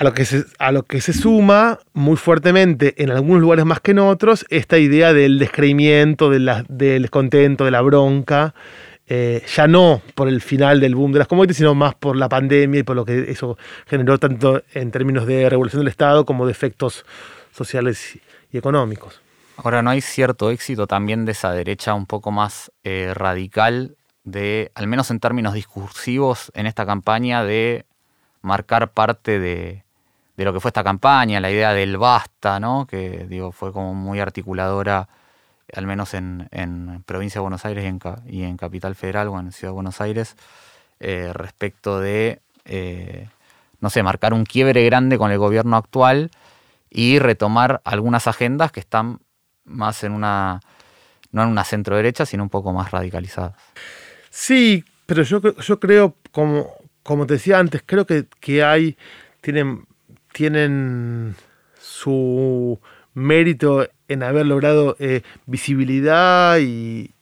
a 0.00 0.04
lo, 0.04 0.14
que 0.14 0.24
se, 0.24 0.46
a 0.58 0.72
lo 0.72 0.84
que 0.84 1.02
se 1.02 1.12
suma 1.12 1.78
muy 1.92 2.16
fuertemente, 2.16 2.94
en 3.02 3.10
algunos 3.10 3.42
lugares 3.42 3.66
más 3.66 3.80
que 3.80 3.90
en 3.90 3.98
otros, 3.98 4.46
esta 4.48 4.78
idea 4.78 5.12
del 5.12 5.38
descreimiento, 5.38 6.30
del 6.30 6.48
descontento, 7.02 7.66
de 7.66 7.70
la 7.70 7.82
bronca, 7.82 8.54
eh, 9.06 9.44
ya 9.54 9.68
no 9.68 10.00
por 10.14 10.28
el 10.28 10.40
final 10.40 10.80
del 10.80 10.94
boom 10.94 11.12
de 11.12 11.18
las 11.18 11.28
commodities, 11.28 11.58
sino 11.58 11.74
más 11.74 11.94
por 11.96 12.16
la 12.16 12.30
pandemia 12.30 12.80
y 12.80 12.82
por 12.82 12.96
lo 12.96 13.04
que 13.04 13.30
eso 13.30 13.58
generó 13.86 14.16
tanto 14.18 14.62
en 14.72 14.90
términos 14.90 15.26
de 15.26 15.50
revolución 15.50 15.80
del 15.80 15.88
Estado 15.88 16.24
como 16.24 16.46
de 16.46 16.52
efectos 16.52 17.04
sociales 17.52 18.18
y 18.50 18.56
económicos. 18.56 19.20
Ahora, 19.58 19.82
¿no 19.82 19.90
hay 19.90 20.00
cierto 20.00 20.50
éxito 20.50 20.86
también 20.86 21.26
de 21.26 21.32
esa 21.32 21.52
derecha 21.52 21.92
un 21.92 22.06
poco 22.06 22.30
más 22.30 22.72
eh, 22.84 23.12
radical 23.12 23.98
de, 24.24 24.72
al 24.74 24.86
menos 24.86 25.10
en 25.10 25.20
términos 25.20 25.52
discursivos, 25.52 26.50
en 26.54 26.64
esta 26.64 26.86
campaña 26.86 27.44
de 27.44 27.84
marcar 28.40 28.92
parte 28.92 29.38
de, 29.38 29.84
de 30.40 30.46
lo 30.46 30.54
que 30.54 30.60
fue 30.60 30.70
esta 30.70 30.82
campaña, 30.82 31.38
la 31.38 31.50
idea 31.50 31.74
del 31.74 31.98
basta, 31.98 32.58
¿no? 32.58 32.86
que 32.86 33.26
digo, 33.28 33.52
fue 33.52 33.74
como 33.74 33.92
muy 33.92 34.20
articuladora, 34.20 35.06
al 35.74 35.86
menos 35.86 36.14
en, 36.14 36.48
provincia 37.04 37.40
de 37.40 37.42
Buenos 37.42 37.66
Aires 37.66 37.84
y 38.26 38.42
en, 38.42 38.56
Capital 38.56 38.94
Federal 38.94 39.28
o 39.28 39.38
en 39.38 39.52
Ciudad 39.52 39.72
de 39.72 39.74
Buenos 39.74 40.00
Aires, 40.00 40.36
eh, 40.98 41.30
respecto 41.34 42.00
de, 42.00 42.40
eh, 42.64 43.28
no 43.80 43.90
sé, 43.90 44.02
marcar 44.02 44.32
un 44.32 44.46
quiebre 44.46 44.82
grande 44.86 45.18
con 45.18 45.30
el 45.30 45.36
gobierno 45.36 45.76
actual 45.76 46.30
y 46.88 47.18
retomar 47.18 47.82
algunas 47.84 48.26
agendas 48.26 48.72
que 48.72 48.80
están 48.80 49.20
más 49.66 50.04
en 50.04 50.12
una, 50.12 50.60
no 51.32 51.42
en 51.42 51.50
una 51.50 51.64
centro 51.64 51.96
derecha, 51.96 52.24
sino 52.24 52.44
un 52.44 52.50
poco 52.50 52.72
más 52.72 52.92
radicalizadas. 52.92 53.52
Sí, 54.30 54.86
pero 55.04 55.22
yo, 55.22 55.42
yo 55.42 55.78
creo, 55.78 56.14
como, 56.32 56.70
como 57.02 57.26
te 57.26 57.34
decía 57.34 57.58
antes, 57.58 57.82
creo 57.84 58.06
que, 58.06 58.24
que 58.40 58.64
hay, 58.64 58.96
tienen 59.42 59.84
tienen 60.32 61.34
su 61.80 62.80
mérito 63.14 63.88
en 64.08 64.22
haber 64.22 64.46
logrado 64.46 64.96
eh, 64.98 65.22
visibilidad 65.46 66.58
y, 66.58 67.14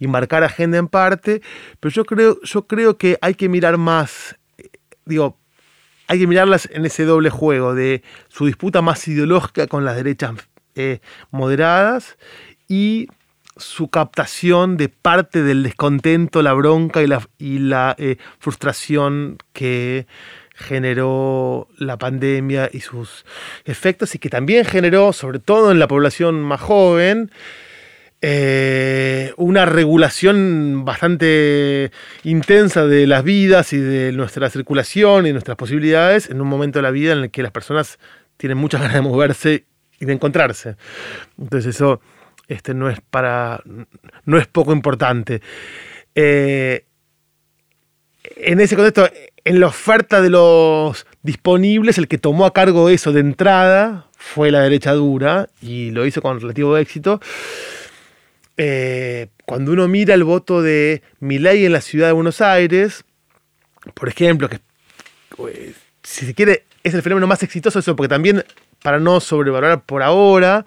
marcar 0.00 0.44
agenda 0.44 0.78
en 0.78 0.88
parte, 0.88 1.42
pero 1.80 1.92
yo 1.92 2.04
creo, 2.04 2.40
yo 2.42 2.66
creo 2.66 2.98
que 2.98 3.18
hay 3.20 3.34
que 3.34 3.48
mirar 3.48 3.78
más, 3.78 4.36
eh, 4.58 4.68
digo, 5.04 5.38
hay 6.06 6.18
que 6.18 6.26
mirarlas 6.26 6.68
en 6.70 6.84
ese 6.84 7.04
doble 7.04 7.30
juego 7.30 7.74
de 7.74 8.02
su 8.28 8.46
disputa 8.46 8.82
más 8.82 9.08
ideológica 9.08 9.66
con 9.66 9.84
las 9.84 9.96
derechas 9.96 10.32
eh, 10.74 11.00
moderadas 11.30 12.18
y 12.68 13.08
su 13.56 13.88
captación 13.88 14.76
de 14.76 14.88
parte 14.88 15.42
del 15.42 15.62
descontento, 15.62 16.42
la 16.42 16.52
bronca 16.52 17.02
y 17.02 17.06
la, 17.06 17.26
y 17.38 17.58
la 17.60 17.96
frustración 18.38 19.38
que 19.52 20.06
generó 20.54 21.68
la 21.78 21.98
pandemia 21.98 22.70
y 22.72 22.80
sus 22.80 23.24
efectos 23.64 24.14
y 24.14 24.18
que 24.18 24.30
también 24.30 24.64
generó, 24.64 25.12
sobre 25.12 25.40
todo 25.40 25.72
en 25.72 25.78
la 25.78 25.88
población 25.88 26.42
más 26.42 26.60
joven, 26.60 27.30
eh, 28.22 29.34
una 29.36 29.66
regulación 29.66 30.84
bastante 30.84 31.90
intensa 32.22 32.86
de 32.86 33.06
las 33.06 33.22
vidas 33.22 33.72
y 33.72 33.78
de 33.78 34.12
nuestra 34.12 34.48
circulación 34.48 35.26
y 35.26 35.32
nuestras 35.32 35.58
posibilidades 35.58 36.30
en 36.30 36.40
un 36.40 36.48
momento 36.48 36.78
de 36.78 36.84
la 36.84 36.90
vida 36.90 37.12
en 37.12 37.18
el 37.18 37.30
que 37.30 37.42
las 37.42 37.52
personas 37.52 37.98
tienen 38.38 38.56
muchas 38.56 38.80
ganas 38.82 38.94
de 38.94 39.02
moverse 39.02 39.64
y 40.00 40.06
de 40.06 40.12
encontrarse. 40.12 40.76
Entonces 41.38 41.74
eso 41.74 42.00
este, 42.48 42.74
no, 42.74 42.88
es 42.88 43.00
para, 43.00 43.62
no 44.24 44.38
es 44.38 44.46
poco 44.46 44.72
importante. 44.72 45.42
Eh, 46.14 46.86
en 48.36 48.60
ese 48.60 48.76
contexto, 48.76 49.08
en 49.44 49.60
la 49.60 49.66
oferta 49.66 50.22
de 50.22 50.30
los 50.30 51.06
disponibles, 51.22 51.98
el 51.98 52.08
que 52.08 52.18
tomó 52.18 52.46
a 52.46 52.52
cargo 52.52 52.88
eso 52.88 53.12
de 53.12 53.20
entrada 53.20 54.06
fue 54.16 54.50
la 54.50 54.60
derecha 54.60 54.92
dura 54.92 55.48
y 55.60 55.90
lo 55.90 56.06
hizo 56.06 56.22
con 56.22 56.40
relativo 56.40 56.76
éxito. 56.76 57.20
Eh, 58.56 59.28
cuando 59.44 59.72
uno 59.72 59.86
mira 59.88 60.14
el 60.14 60.24
voto 60.24 60.62
de 60.62 61.02
Milei 61.20 61.66
en 61.66 61.72
la 61.72 61.80
ciudad 61.80 62.06
de 62.06 62.12
Buenos 62.12 62.40
Aires, 62.40 63.04
por 63.92 64.08
ejemplo, 64.08 64.48
que 64.48 64.60
pues, 65.36 65.74
si 66.02 66.24
se 66.24 66.34
quiere 66.34 66.64
es 66.82 66.94
el 66.94 67.02
fenómeno 67.02 67.26
más 67.26 67.42
exitoso 67.42 67.78
eso, 67.78 67.96
porque 67.96 68.08
también, 68.08 68.44
para 68.82 68.98
no 68.98 69.18
sobrevalorar 69.20 69.82
por 69.84 70.02
ahora, 70.02 70.64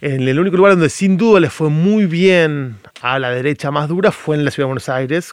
en 0.00 0.28
el 0.28 0.38
único 0.38 0.56
lugar 0.56 0.72
donde 0.72 0.90
sin 0.90 1.16
duda 1.16 1.40
le 1.40 1.50
fue 1.50 1.70
muy 1.70 2.06
bien 2.06 2.76
a 3.00 3.18
la 3.18 3.30
derecha 3.30 3.70
más 3.70 3.88
dura 3.88 4.12
fue 4.12 4.36
en 4.36 4.44
la 4.44 4.50
ciudad 4.50 4.64
de 4.64 4.68
Buenos 4.68 4.88
Aires, 4.88 5.32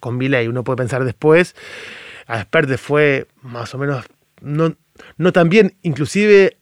con 0.00 0.20
y 0.20 0.48
uno 0.48 0.64
puede 0.64 0.76
pensar 0.76 1.04
después, 1.04 1.54
a 2.26 2.40
Esperte 2.40 2.78
fue 2.78 3.26
más 3.42 3.74
o 3.74 3.78
menos, 3.78 4.04
no, 4.40 4.74
no 5.16 5.32
inclusive 5.82 6.56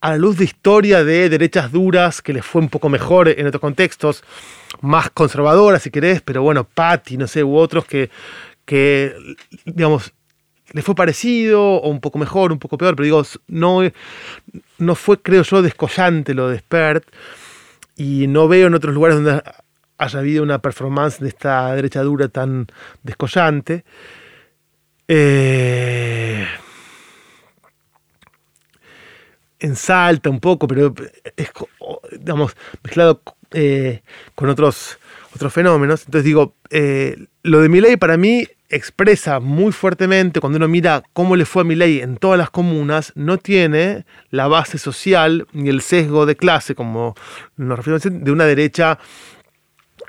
a 0.00 0.10
la 0.10 0.16
luz 0.18 0.36
de 0.36 0.44
historia 0.44 1.02
de 1.02 1.30
derechas 1.30 1.72
duras, 1.72 2.20
que 2.20 2.34
les 2.34 2.44
fue 2.44 2.60
un 2.60 2.68
poco 2.68 2.90
mejor 2.90 3.28
en 3.28 3.46
otros 3.46 3.60
contextos, 3.60 4.22
más 4.82 5.08
conservadoras 5.10 5.82
si 5.82 5.90
querés, 5.90 6.20
pero 6.20 6.42
bueno, 6.42 6.64
Patti, 6.64 7.16
no 7.16 7.26
sé, 7.26 7.42
u 7.42 7.56
otros 7.56 7.86
que, 7.86 8.10
que 8.66 9.14
digamos, 9.64 10.12
les 10.72 10.84
fue 10.84 10.94
parecido, 10.94 11.62
o 11.62 11.88
un 11.88 12.00
poco 12.00 12.18
mejor, 12.18 12.52
un 12.52 12.58
poco 12.58 12.76
peor, 12.76 12.94
pero 12.96 13.04
digo, 13.04 13.22
no, 13.46 13.80
no 14.76 14.94
fue, 14.94 15.22
creo 15.22 15.42
yo, 15.42 15.62
descollante 15.62 16.34
lo 16.34 16.50
de 16.50 16.58
Spert, 16.58 17.06
y 17.96 18.26
no 18.26 18.48
veo 18.48 18.66
en 18.66 18.74
otros 18.74 18.94
lugares 18.94 19.22
donde 19.22 19.42
haya 19.98 20.18
habido 20.18 20.42
una 20.42 20.58
performance 20.58 21.20
de 21.20 21.28
esta 21.28 21.74
derecha 21.74 22.02
dura 22.02 22.28
tan 22.28 22.66
descollante. 23.02 23.84
Eh, 25.08 26.46
en 29.60 29.76
Salta 29.76 30.30
un 30.30 30.40
poco, 30.40 30.66
pero 30.66 30.94
es, 31.36 31.50
digamos, 32.18 32.54
mezclado 32.82 33.22
eh, 33.52 34.02
con 34.34 34.48
otros, 34.48 34.98
otros 35.34 35.52
fenómenos. 35.52 36.04
Entonces 36.04 36.24
digo, 36.24 36.54
eh, 36.70 37.26
lo 37.42 37.60
de 37.60 37.68
Milei 37.68 37.96
para 37.96 38.16
mí 38.16 38.46
expresa 38.68 39.40
muy 39.40 39.72
fuertemente, 39.72 40.40
cuando 40.40 40.56
uno 40.56 40.68
mira 40.68 41.02
cómo 41.12 41.36
le 41.36 41.44
fue 41.44 41.62
a 41.62 41.64
Milei 41.64 42.00
en 42.00 42.16
todas 42.16 42.38
las 42.38 42.50
comunas, 42.50 43.12
no 43.14 43.38
tiene 43.38 44.04
la 44.30 44.48
base 44.48 44.78
social 44.78 45.46
ni 45.52 45.68
el 45.68 45.80
sesgo 45.80 46.26
de 46.26 46.36
clase, 46.36 46.74
como 46.74 47.14
nos 47.56 47.78
referimos, 47.78 48.02
de 48.24 48.32
una 48.32 48.44
derecha 48.44 48.98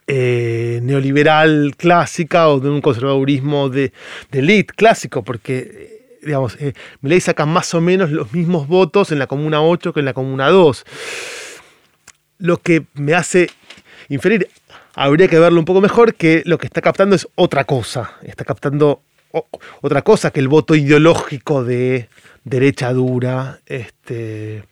eh, 0.08 0.80
neoliberal 0.84 1.74
clásica 1.78 2.50
o 2.50 2.60
de 2.60 2.70
un 2.70 2.82
conservadurismo 2.82 3.70
de, 3.70 3.92
elite 4.32 4.74
clásico, 4.76 5.24
porque, 5.24 5.58
eh, 5.58 6.20
digamos, 6.24 6.56
eh, 6.60 6.74
Milei 7.02 7.20
saca 7.22 7.46
más 7.46 7.74
o 7.74 7.82
menos 7.82 8.12
los 8.12 8.32
mismos 8.34 8.68
votos 8.68 9.12
en 9.12 9.20
la 9.20 9.28
Comuna 9.28 9.62
8 9.62 9.94
que 9.94 10.00
en 10.02 10.06
la 10.06 10.14
Comuna 10.14 10.50
2. 10.50 10.86
Lo 12.38 12.58
que 12.58 12.86
me 12.94 13.14
hace 13.14 13.50
inferir, 14.10 14.50
habría 14.94 15.28
que 15.28 15.40
verlo 15.40 15.60
un 15.60 15.66
poco 15.66 15.82
mejor, 15.82 16.16
que 16.16 16.44
lo 16.46 16.58
que 16.58 16.68
está 16.68 16.82
captando 16.82 17.16
es 17.16 17.28
otra 17.36 17.64
cosa. 17.64 18.14
Está 18.24 18.44
captando 18.44 19.02
otra 19.82 20.02
cosa 20.02 20.32
que 20.32 20.40
el 20.40 20.48
voto 20.48 20.76
ideológico 20.76 21.64
de, 21.64 22.10
derecha 22.46 22.94
dura, 22.94 23.60
este, 23.66 24.64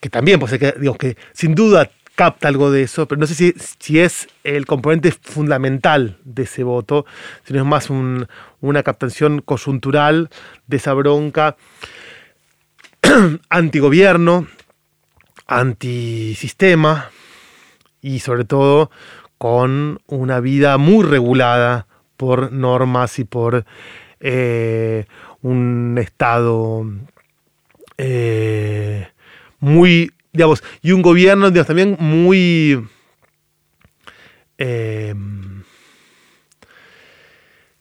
que 0.00 0.08
también, 0.08 0.40
pues, 0.40 0.52
que, 0.52 0.72
digamos, 0.78 0.96
que 0.96 1.16
sin 1.32 1.54
duda 1.54 1.90
capta 2.16 2.48
algo 2.48 2.70
de 2.72 2.82
eso, 2.82 3.06
pero 3.06 3.20
no 3.20 3.26
sé 3.26 3.34
si, 3.34 3.54
si 3.78 4.00
es 4.00 4.28
el 4.42 4.66
componente 4.66 5.12
fundamental 5.12 6.18
de 6.24 6.42
ese 6.42 6.64
voto, 6.64 7.06
sino 7.44 7.60
es 7.60 7.64
más 7.66 7.90
una 7.90 8.82
captación 8.82 9.40
coyuntural 9.42 10.30
de 10.66 10.76
esa 10.78 10.94
bronca 10.94 11.56
antigobierno, 13.50 14.48
antisistema 15.46 17.10
y 18.02 18.20
sobre 18.20 18.44
todo 18.44 18.90
con 19.38 20.00
una 20.06 20.40
vida 20.40 20.78
muy 20.78 21.04
regulada 21.04 21.86
por 22.16 22.50
normas 22.50 23.18
y 23.18 23.24
por 23.24 23.66
eh, 24.20 25.04
un 25.42 25.98
Estado 26.00 26.86
eh, 27.98 29.08
muy, 29.60 30.12
digamos, 30.36 30.62
y 30.82 30.92
un 30.92 31.02
gobierno 31.02 31.50
digamos, 31.50 31.66
también 31.66 31.96
muy... 31.98 32.86
Eh, 34.58 35.14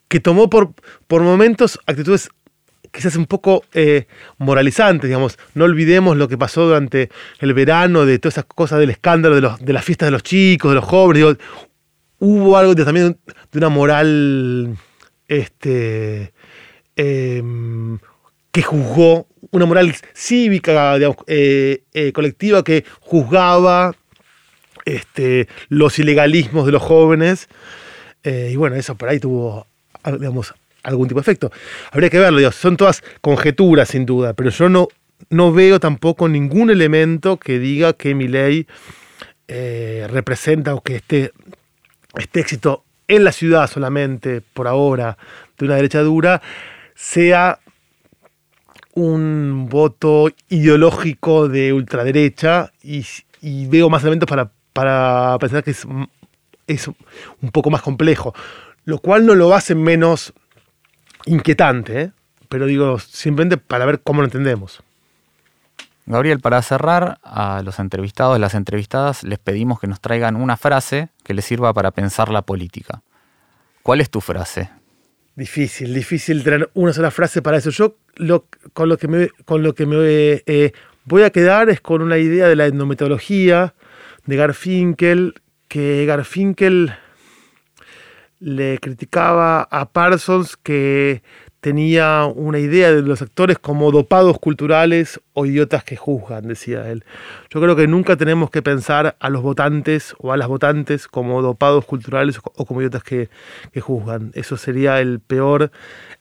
que 0.08 0.20
tomó 0.20 0.50
por, 0.50 0.74
por 1.08 1.22
momentos 1.24 1.80
actitudes 1.86 2.30
quizás 2.96 3.16
un 3.16 3.26
poco 3.26 3.64
eh, 3.74 4.08
moralizante, 4.38 5.08
digamos. 5.08 5.38
No 5.54 5.66
olvidemos 5.66 6.18
lo 6.18 6.28
que 6.28 6.38
pasó 6.38 6.66
durante 6.66 7.10
el 7.40 7.54
verano, 7.54 8.06
de 8.06 8.20
todas 8.20 8.36
esas 8.36 8.46
cosas 8.46 8.80
del 8.80 8.90
escándalo, 8.90 9.36
de, 9.36 9.42
los, 9.42 9.60
de 9.60 9.74
las 9.74 9.84
fiestas 9.84 10.08
de 10.08 10.12
los 10.12 10.24
chicos, 10.24 10.72
de 10.72 10.76
los 10.76 10.86
jóvenes. 10.86 11.38
hubo 12.20 12.58
algo 12.58 12.76
también 12.76 13.18
de 13.52 13.58
una 13.58 13.70
moral 13.70 14.78
este, 15.28 16.34
em, 16.96 18.00
que 18.56 18.62
juzgó, 18.62 19.28
una 19.52 19.66
moral 19.66 19.94
cívica, 20.14 20.96
eh, 21.28 21.84
eh, 21.94 22.14
colectiva, 22.14 22.64
que 22.64 22.86
juzgaba 23.02 23.94
este, 24.86 25.50
los 25.68 26.00
ilegalismos 26.00 26.66
de 26.66 26.72
los 26.72 26.82
jóvenes. 26.82 27.50
y 28.24 28.56
bueno, 28.56 28.78
eso 28.78 28.96
por 28.96 29.10
ahí 29.10 29.20
tuvo, 29.20 29.68
digamos, 30.06 30.54
algún 30.84 31.10
tipo 31.10 31.20
de 31.20 31.24
efecto. 31.24 31.52
Habría 31.92 32.10
que 32.10 32.18
verlo, 32.18 32.50
son 32.54 32.78
todas 32.78 33.04
conjeturas 33.20 33.90
sin 33.90 34.06
duda, 34.06 34.34
pero 34.34 34.52
yo 34.52 34.70
no, 34.70 34.88
no 35.30 35.52
veo 35.52 35.82
tampoco 35.82 36.30
ningún 36.30 36.70
elemento 36.70 37.36
que 37.36 37.60
diga 37.60 37.92
que 37.92 38.16
mi 38.16 38.30
ley 38.30 38.68
eh, 39.50 40.08
representa 40.10 40.76
o 40.76 40.82
que 40.82 40.96
este, 40.96 41.34
este 42.18 42.40
éxito 42.40 42.86
en 43.10 43.26
la 43.26 43.34
ciudad 43.34 43.70
solamente, 43.70 44.42
por 44.54 44.70
ahora, 44.70 45.18
de 45.58 45.66
una 45.66 45.76
derecha 45.76 46.00
dura, 46.00 46.42
sea 46.96 47.60
un 48.96 49.68
voto 49.70 50.30
ideológico 50.50 51.48
de 51.48 51.74
ultraderecha 51.74 52.72
y, 52.82 53.06
veo 53.68 53.90
más 53.90 54.02
elementos 54.02 54.28
para, 54.28 54.52
para 54.74 55.38
pensar 55.40 55.64
que 55.64 55.72
es, 55.72 55.86
es 56.66 56.88
un 56.88 57.52
poco 57.52 57.70
más 57.70 57.82
complejo, 57.82 58.34
lo 58.86 58.98
cual 59.00 59.26
no 59.26 59.36
lo 59.36 59.54
hace 59.54 59.76
menos 59.76 60.34
inquietante, 61.26 62.02
¿eh? 62.02 62.12
pero 62.50 62.66
digo, 62.66 62.98
simplemente 63.00 63.58
para 63.58 63.86
ver 63.86 64.02
cómo 64.02 64.22
lo 64.22 64.26
entendemos. 64.26 64.82
Gabriel, 66.08 66.40
para 66.40 66.62
cerrar, 66.62 67.18
a 67.24 67.62
los 67.64 67.80
entrevistados, 67.80 68.40
las 68.40 68.54
entrevistadas, 68.54 69.24
les 69.24 69.40
pedimos 69.40 69.80
que 69.80 69.88
nos 69.88 70.00
traigan 70.00 70.36
una 70.36 70.56
frase 70.56 71.10
que 71.24 71.34
les 71.34 71.46
sirva 71.46 71.74
para 71.74 71.92
pensar 71.92 72.30
la 72.30 72.44
política. 72.44 73.02
¿Cuál 73.82 74.02
es 74.02 74.10
tu 74.10 74.22
frase? 74.22 74.70
Difícil, 75.36 75.94
difícil 75.94 76.44
tener 76.44 76.70
una 76.74 76.94
sola 76.94 77.12
frase 77.12 77.42
para 77.42 77.58
eso. 77.58 77.70
Yo 77.70 77.98
con 78.74 78.88
lo 78.88 78.98
que 78.98 79.08
me, 79.10 79.30
con 79.44 79.64
lo 79.64 79.76
que 79.76 79.86
me 79.86 79.98
eh, 80.00 80.72
voy 81.04 81.24
a 81.24 81.30
quedar 81.30 81.70
es 81.70 81.82
con 81.82 82.02
una 82.02 82.18
idea 82.18 82.48
de 82.48 82.56
la 82.56 82.68
endometología 82.68 83.74
de 84.26 84.36
Garfinkel, 84.38 85.34
que 85.68 86.06
Garfinkel 86.06 86.94
le 88.40 88.78
criticaba 88.80 89.64
a 89.64 89.92
Parsons 89.92 90.56
que 90.56 91.22
tenía 91.66 92.26
una 92.26 92.60
idea 92.60 92.92
de 92.92 93.02
los 93.02 93.24
actores 93.24 93.58
como 93.58 93.90
dopados 93.90 94.38
culturales 94.38 95.20
o 95.34 95.48
idiotas 95.48 95.84
que 95.84 95.96
juzgan, 95.96 96.48
decía 96.48 96.92
él. 96.92 97.04
Yo 97.50 97.60
creo 97.60 97.76
que 97.76 97.88
nunca 97.88 98.16
tenemos 98.16 98.52
que 98.52 98.62
pensar 98.62 99.16
a 99.20 99.30
los 99.32 99.42
votantes 99.42 100.14
o 100.20 100.32
a 100.32 100.38
las 100.38 100.48
votantes 100.48 101.08
como 101.08 101.42
dopados 101.42 101.84
culturales 101.86 102.38
o 102.38 102.66
como 102.68 102.82
idiotas 102.82 103.02
que, 103.02 103.30
juzgan. 103.82 104.30
Eso 104.36 104.58
sería 104.58 105.02
el 105.02 105.20
peor 105.20 105.72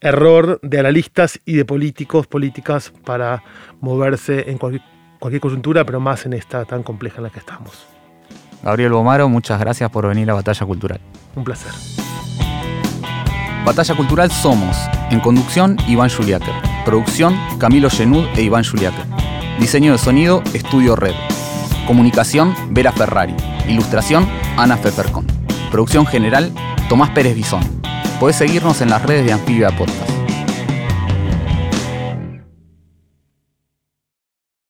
error 0.00 0.60
de 0.62 0.78
analistas 0.78 1.38
y 1.44 1.56
de 1.56 1.66
políticos, 1.66 2.26
políticas 2.26 2.90
para 3.04 3.42
moverse 3.82 4.50
en 4.50 4.56
cualquier, 4.56 4.82
cualquier 5.18 5.42
coyuntura, 5.42 5.84
pero 5.84 6.00
más 6.00 6.24
en 6.24 6.32
esta 6.32 6.64
tan 6.64 6.82
compleja 6.82 7.18
en 7.18 7.24
la 7.24 7.28
que 7.28 7.40
estamos. 7.40 7.86
Gabriel 8.62 8.92
Bomaro, 8.92 9.28
muchas 9.28 9.60
gracias 9.60 9.90
por 9.90 10.08
venir 10.08 10.30
a 10.30 10.32
Batalla 10.32 10.64
Cultural. 10.64 11.00
Un 11.36 11.44
placer. 11.44 11.72
Batalla 13.64 13.94
Cultural 13.96 14.30
Somos. 14.30 14.76
En 15.10 15.20
conducción, 15.20 15.78
Iván 15.88 16.10
Juliáquer. 16.10 16.54
Producción, 16.84 17.34
Camilo 17.58 17.88
Genud 17.88 18.26
e 18.36 18.42
Iván 18.42 18.62
Juliáquer. 18.62 19.06
Diseño 19.58 19.92
de 19.92 19.98
sonido, 19.98 20.42
Estudio 20.52 20.96
Red. 20.96 21.14
Comunicación, 21.86 22.54
Vera 22.70 22.92
Ferrari. 22.92 23.34
Ilustración, 23.66 24.28
Ana 24.58 24.76
Fefercon. 24.76 25.26
Producción 25.70 26.06
general, 26.06 26.52
Tomás 26.90 27.10
Pérez 27.10 27.34
Bisón. 27.34 27.62
Podés 28.20 28.36
seguirnos 28.36 28.82
en 28.82 28.90
las 28.90 29.02
redes 29.02 29.24
de 29.24 29.32
Anfibia 29.32 29.70
Podcast. 29.70 30.23